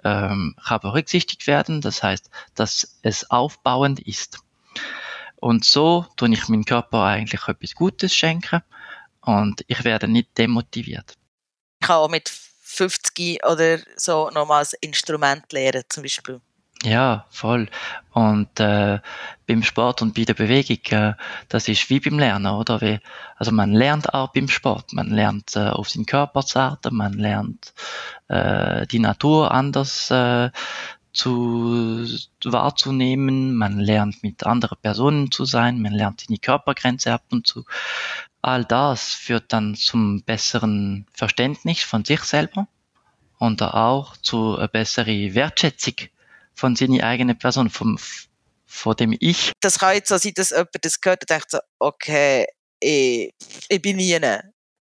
ähm, 0.04 0.56
kann 0.64 0.80
berücksichtigt 0.80 1.46
werden. 1.46 1.80
Das 1.80 2.02
heißt, 2.02 2.30
dass 2.54 2.98
es 3.02 3.30
aufbauend 3.30 4.00
ist. 4.00 4.40
Und 5.36 5.64
so 5.64 6.06
tue 6.16 6.32
ich 6.32 6.48
meinem 6.48 6.64
Körper 6.64 7.04
eigentlich 7.04 7.48
etwas 7.48 7.74
Gutes 7.74 8.14
schenken 8.14 8.62
und 9.20 9.64
ich 9.66 9.84
werde 9.84 10.08
nicht 10.08 10.36
demotiviert. 10.38 11.14
Ich 11.80 11.86
kann 11.86 11.96
auch 11.96 12.08
mit 12.08 12.28
50 12.28 13.44
oder 13.44 13.78
so 13.96 14.30
nochmals 14.30 14.72
Instrument 14.74 15.52
lernen, 15.52 15.82
zum 15.88 16.04
Beispiel. 16.04 16.40
Ja, 16.84 17.26
voll. 17.30 17.68
Und 18.10 18.58
äh, 18.58 18.98
beim 19.46 19.62
Sport 19.62 20.02
und 20.02 20.14
bei 20.14 20.24
der 20.24 20.34
Bewegung, 20.34 20.80
äh, 20.90 21.14
das 21.48 21.68
ist 21.68 21.88
wie 21.90 22.00
beim 22.00 22.18
Lernen, 22.18 22.52
oder? 22.52 22.80
Wie, 22.80 22.98
also 23.36 23.52
man 23.52 23.72
lernt 23.72 24.12
auch 24.12 24.32
beim 24.32 24.48
Sport. 24.48 24.92
Man 24.92 25.10
lernt 25.10 25.54
äh, 25.54 25.68
auf 25.68 25.90
seinen 25.90 26.06
Körper 26.06 26.44
zu 26.44 26.58
achten, 26.58 26.96
man 26.96 27.12
lernt 27.12 27.72
äh, 28.28 28.86
die 28.88 28.98
Natur 28.98 29.52
anders 29.52 30.10
äh, 30.10 30.50
zu 31.12 32.04
wahrzunehmen, 32.44 33.54
man 33.54 33.78
lernt 33.78 34.22
mit 34.22 34.44
anderen 34.44 34.78
Personen 34.80 35.30
zu 35.30 35.44
sein, 35.44 35.80
man 35.80 35.92
lernt 35.92 36.22
in 36.22 36.34
die 36.34 36.40
Körpergrenze 36.40 37.12
ab 37.12 37.24
und 37.30 37.46
zu. 37.46 37.64
All 38.40 38.64
das 38.64 39.14
führt 39.14 39.52
dann 39.52 39.76
zum 39.76 40.22
besseren 40.22 41.06
Verständnis 41.12 41.82
von 41.82 42.04
sich 42.04 42.22
selber 42.22 42.66
und 43.38 43.62
auch 43.62 44.16
zu 44.16 44.56
einer 44.56 44.68
besseren 44.68 45.34
Wertschätzung 45.34 45.94
von 46.54 46.76
seiner 46.76 47.04
eigenen 47.04 47.38
Person, 47.38 47.70
vom, 47.70 47.98
von 48.66 48.96
dem 48.96 49.16
Ich. 49.20 49.52
Das 49.60 49.78
kann 49.78 49.94
jetzt 49.94 50.08
so 50.08 50.18
sein, 50.18 50.32
dass 50.34 50.50
jemand 50.50 50.70
das 50.80 51.00
gehört 51.00 51.22
und 51.22 51.30
denkt 51.30 51.50
so, 51.50 51.58
okay, 51.78 52.46
ich, 52.80 53.32
ich 53.68 53.82
bin 53.82 53.96
nie, 53.96 54.18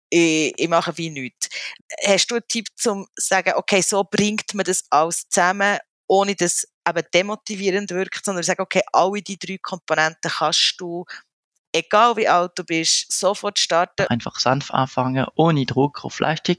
ich, 0.09 0.53
ich 0.57 0.67
mache 0.67 0.97
wie 0.97 1.09
nichts. 1.09 1.49
Hast 2.05 2.27
du 2.31 2.35
einen 2.35 2.47
Tipp 2.47 2.67
zum 2.75 3.07
sagen, 3.15 3.53
okay, 3.55 3.81
so 3.81 4.03
bringt 4.03 4.53
man 4.53 4.63
das 4.63 4.83
alles 4.89 5.27
zusammen, 5.29 5.77
ohne 6.07 6.35
dass 6.35 6.67
eben 6.87 7.07
demotivierend 7.13 7.91
wirkt, 7.91 8.25
sondern 8.25 8.43
sagen, 8.43 8.61
okay, 8.61 8.81
alle 8.91 9.21
die 9.21 9.37
drei 9.37 9.57
Komponenten 9.61 10.31
kannst 10.31 10.75
du 10.79 11.05
egal 11.71 12.15
wie 12.17 12.27
alt 12.27 12.53
du 12.55 12.63
bist, 12.63 13.11
sofort 13.11 13.59
starten. 13.59 14.07
Einfach 14.07 14.39
sanft 14.39 14.73
anfangen, 14.73 15.25
ohne 15.35 15.65
Druck 15.65 16.03
auf 16.03 16.19
Leistung. 16.19 16.57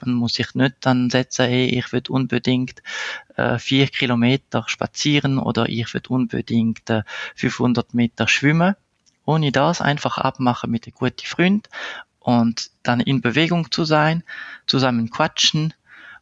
Man 0.00 0.14
muss 0.14 0.34
sich 0.34 0.54
nicht 0.54 0.76
dann 0.80 1.10
setzen, 1.10 1.46
hey, 1.46 1.66
ich 1.66 1.92
will 1.92 2.02
unbedingt 2.08 2.82
äh, 3.36 3.58
vier 3.58 3.88
Kilometer 3.88 4.64
spazieren 4.66 5.38
oder 5.38 5.68
ich 5.68 5.92
will 5.94 6.02
unbedingt 6.08 6.88
äh, 6.90 7.02
500 7.36 7.94
Meter 7.94 8.28
schwimmen. 8.28 8.76
Ohne 9.24 9.52
das 9.52 9.80
einfach 9.80 10.18
abmachen 10.18 10.70
mit 10.70 10.86
einem 10.86 10.94
guten 10.94 11.26
Freund 11.26 11.68
und 12.18 12.70
dann 12.82 13.00
in 13.00 13.20
Bewegung 13.20 13.70
zu 13.70 13.84
sein, 13.84 14.24
zusammen 14.66 15.10
quatschen 15.10 15.74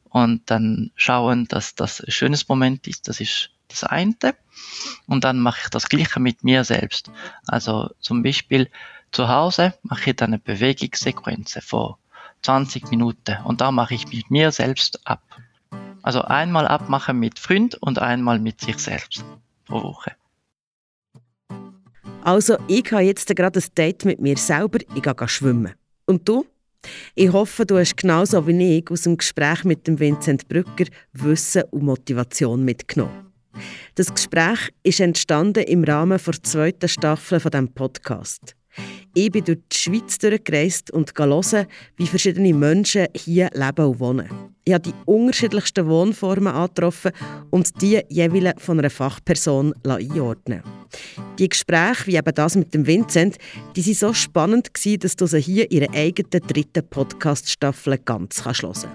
und 0.04 0.50
dann 0.50 0.90
schauen, 0.96 1.46
dass 1.48 1.74
das 1.74 2.00
ein 2.00 2.10
schönes 2.10 2.48
Moment 2.48 2.86
ist. 2.86 3.08
Das 3.08 3.20
ist 3.20 3.50
das 3.70 3.84
eine. 3.84 4.14
Und 5.06 5.24
dann 5.24 5.40
mache 5.40 5.60
ich 5.64 5.70
das 5.70 5.88
Gleiche 5.88 6.20
mit 6.20 6.44
mir 6.44 6.64
selbst. 6.64 7.10
Also 7.46 7.90
zum 8.00 8.22
Beispiel 8.22 8.70
zu 9.12 9.28
Hause 9.28 9.74
mache 9.82 10.10
ich 10.10 10.16
dann 10.16 10.30
eine 10.30 10.38
Bewegungssequenz 10.38 11.58
von 11.64 11.94
20 12.42 12.90
Minuten 12.90 13.36
und 13.44 13.60
da 13.60 13.70
mache 13.70 13.94
ich 13.94 14.06
mit 14.08 14.30
mir 14.30 14.52
selbst 14.52 15.06
ab. 15.06 15.22
Also 16.02 16.22
einmal 16.22 16.66
abmachen 16.66 17.18
mit 17.18 17.38
Freund 17.38 17.74
und 17.76 17.98
einmal 17.98 18.38
mit 18.38 18.60
sich 18.60 18.78
selbst 18.78 19.24
pro 19.66 19.82
Woche. 19.82 20.12
Also, 22.22 22.58
ich 22.68 22.90
habe 22.92 23.02
jetzt 23.02 23.34
gerade 23.34 23.60
ein 23.60 23.66
Date 23.74 24.04
mit 24.04 24.20
mir 24.20 24.36
selber, 24.36 24.78
ich 24.94 25.02
gehe 25.02 25.28
schwimmen. 25.28 25.72
Und 26.06 26.28
du? 26.28 26.46
Ich 27.14 27.32
hoffe, 27.32 27.64
du 27.64 27.78
hast 27.78 27.96
genauso 27.96 28.46
wie 28.46 28.78
ich 28.78 28.90
aus 28.90 29.02
dem 29.02 29.16
Gespräch 29.16 29.64
mit 29.64 29.86
dem 29.86 29.98
Vincent 29.98 30.48
Brücker 30.48 30.84
Wissen 31.12 31.62
und 31.70 31.84
Motivation 31.84 32.64
mitgenommen. 32.64 33.29
Das 33.94 34.14
Gespräch 34.14 34.70
ist 34.82 35.00
entstanden 35.00 35.64
im 35.64 35.84
Rahmen 35.84 36.20
der 36.24 36.42
zweiten 36.42 36.88
Staffel 36.88 37.40
von 37.40 37.50
diesem 37.50 37.72
Podcast. 37.72 38.54
Ich 39.14 39.30
bin 39.30 39.44
durch 39.44 39.58
die 39.72 39.76
Schweiz 39.76 40.18
durchgereist 40.18 40.92
und 40.92 41.12
hören, 41.18 41.66
wie 41.96 42.06
verschiedene 42.06 42.54
Menschen 42.54 43.08
hier 43.14 43.50
leben 43.52 43.84
und 43.84 43.98
wohnen. 44.00 44.28
Ich 44.64 44.72
habe 44.72 44.84
die 44.84 44.94
unterschiedlichsten 45.04 45.88
Wohnformen 45.88 46.52
angetroffen 46.52 47.10
und 47.50 47.82
die 47.82 48.00
jeweils 48.08 48.62
von 48.62 48.78
einer 48.78 48.90
Fachperson 48.90 49.74
einordnen 49.84 50.62
Die 51.38 51.48
Gespräche, 51.48 52.06
wie 52.06 52.16
eben 52.16 52.34
das 52.34 52.54
mit 52.54 52.72
dem 52.72 52.86
Vincent, 52.86 53.38
die 53.74 53.84
waren 53.84 53.94
so 53.94 54.12
spannend, 54.12 54.70
dass 55.00 55.16
du 55.16 55.26
sie 55.26 55.40
hier 55.40 55.70
in 55.70 55.82
ihrer 55.82 55.94
eigenen 55.94 56.46
dritten 56.46 56.88
Podcast-Staffel 56.88 57.98
ganz 57.98 58.44
hören 58.44 58.54
kannst. 58.54 58.88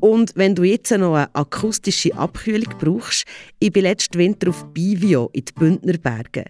Und 0.00 0.32
wenn 0.36 0.54
du 0.54 0.62
jetzt 0.62 0.90
noch 0.90 1.14
eine 1.14 1.34
akustische 1.34 2.14
Abkühlung 2.14 2.72
brauchst, 2.78 3.24
ich 3.58 3.72
bin 3.72 3.82
letzten 3.82 4.18
Winter 4.18 4.50
auf 4.50 4.64
Bivio 4.72 5.30
in 5.32 5.44
den 5.44 5.54
Bündnerbergen. 5.54 6.44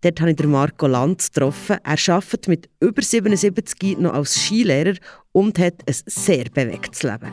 Dort 0.00 0.20
habe 0.20 0.32
ich 0.32 0.44
Marco 0.44 0.86
Lanz 0.86 1.32
getroffen. 1.32 1.78
Er 1.84 2.14
arbeitet 2.14 2.48
mit 2.48 2.68
über 2.80 3.02
77 3.02 3.98
noch 3.98 4.14
als 4.14 4.34
Skilehrer 4.34 4.94
und 5.32 5.58
hat 5.58 5.82
ein 5.86 5.96
sehr 6.06 6.44
bewegtes 6.44 7.02
Leben. 7.02 7.32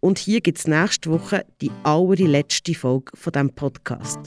Und 0.00 0.18
hier 0.18 0.40
gibt 0.40 0.58
es 0.58 0.66
nächste 0.66 1.10
Woche 1.10 1.44
die 1.60 1.70
allerletzte 1.82 2.74
Folge 2.74 3.12
von 3.14 3.32
diesem 3.32 3.50
Podcast. 3.50 4.18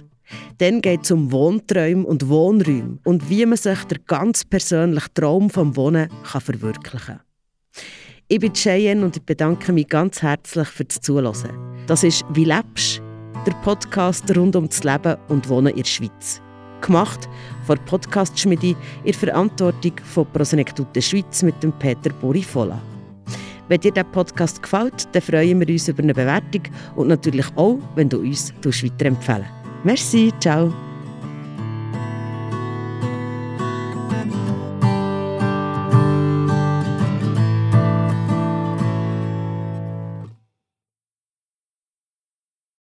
Dann 0.60 0.82
geht 0.82 1.04
es 1.04 1.12
um 1.12 1.32
Wohnträume 1.32 2.06
und 2.06 2.28
Wohnräume 2.30 3.00
und 3.04 3.30
wie 3.30 3.46
man 3.46 3.58
sich 3.58 3.84
der 3.86 4.00
ganz 4.00 4.46
persönliche 4.46 5.14
Traum 5.14 5.50
vom 5.50 5.76
Wohnen 5.76 6.10
kann 6.24 6.42
verwirklichen 6.42 7.20
kann. 7.20 7.22
Ich 8.34 8.40
bin 8.40 8.52
Cheyenne 8.52 9.06
und 9.06 9.16
ich 9.16 9.22
bedanke 9.22 9.72
mich 9.72 9.88
ganz 9.88 10.24
herzlich 10.24 10.68
für 10.68 10.86
das 10.86 11.00
Zuhören. 11.00 11.36
Das 11.86 12.04
ist 12.04 12.26
«Wie 12.34 12.46
lebst?» 12.46 13.00
der 13.46 13.52
Podcast 13.64 14.36
rund 14.36 14.56
um 14.56 14.68
das 14.68 14.84
Leben 14.84 15.18
und 15.28 15.48
Wohnen 15.50 15.68
in 15.68 15.84
der 15.84 15.84
Schweiz. 15.84 16.42
Gemacht 16.82 17.30
von 17.68 17.78
Podcast 17.86 18.40
Schmiede 18.40 18.76
in 19.04 19.14
Verantwortung 19.14 19.92
von 20.04 20.26
Prosenektute 20.34 21.00
Schweiz 21.00 21.44
mit 21.44 21.62
dem 21.62 21.72
Peter 21.74 22.10
Borifola. 22.10 22.82
Wenn 23.68 23.82
dir 23.82 23.92
der 23.92 24.04
Podcast 24.04 24.64
gefällt, 24.64 25.08
dann 25.12 25.22
freuen 25.22 25.60
wir 25.60 25.70
uns 25.70 25.88
über 25.88 26.02
eine 26.02 26.16
Bewertung 26.16 26.64
und 26.96 27.10
natürlich 27.10 27.46
auch, 27.56 27.78
wenn 27.94 28.10
du 28.10 28.18
uns 28.18 28.52
weiterempfehlen 28.64 29.46
Merci, 29.84 30.34
ciao. 30.40 30.74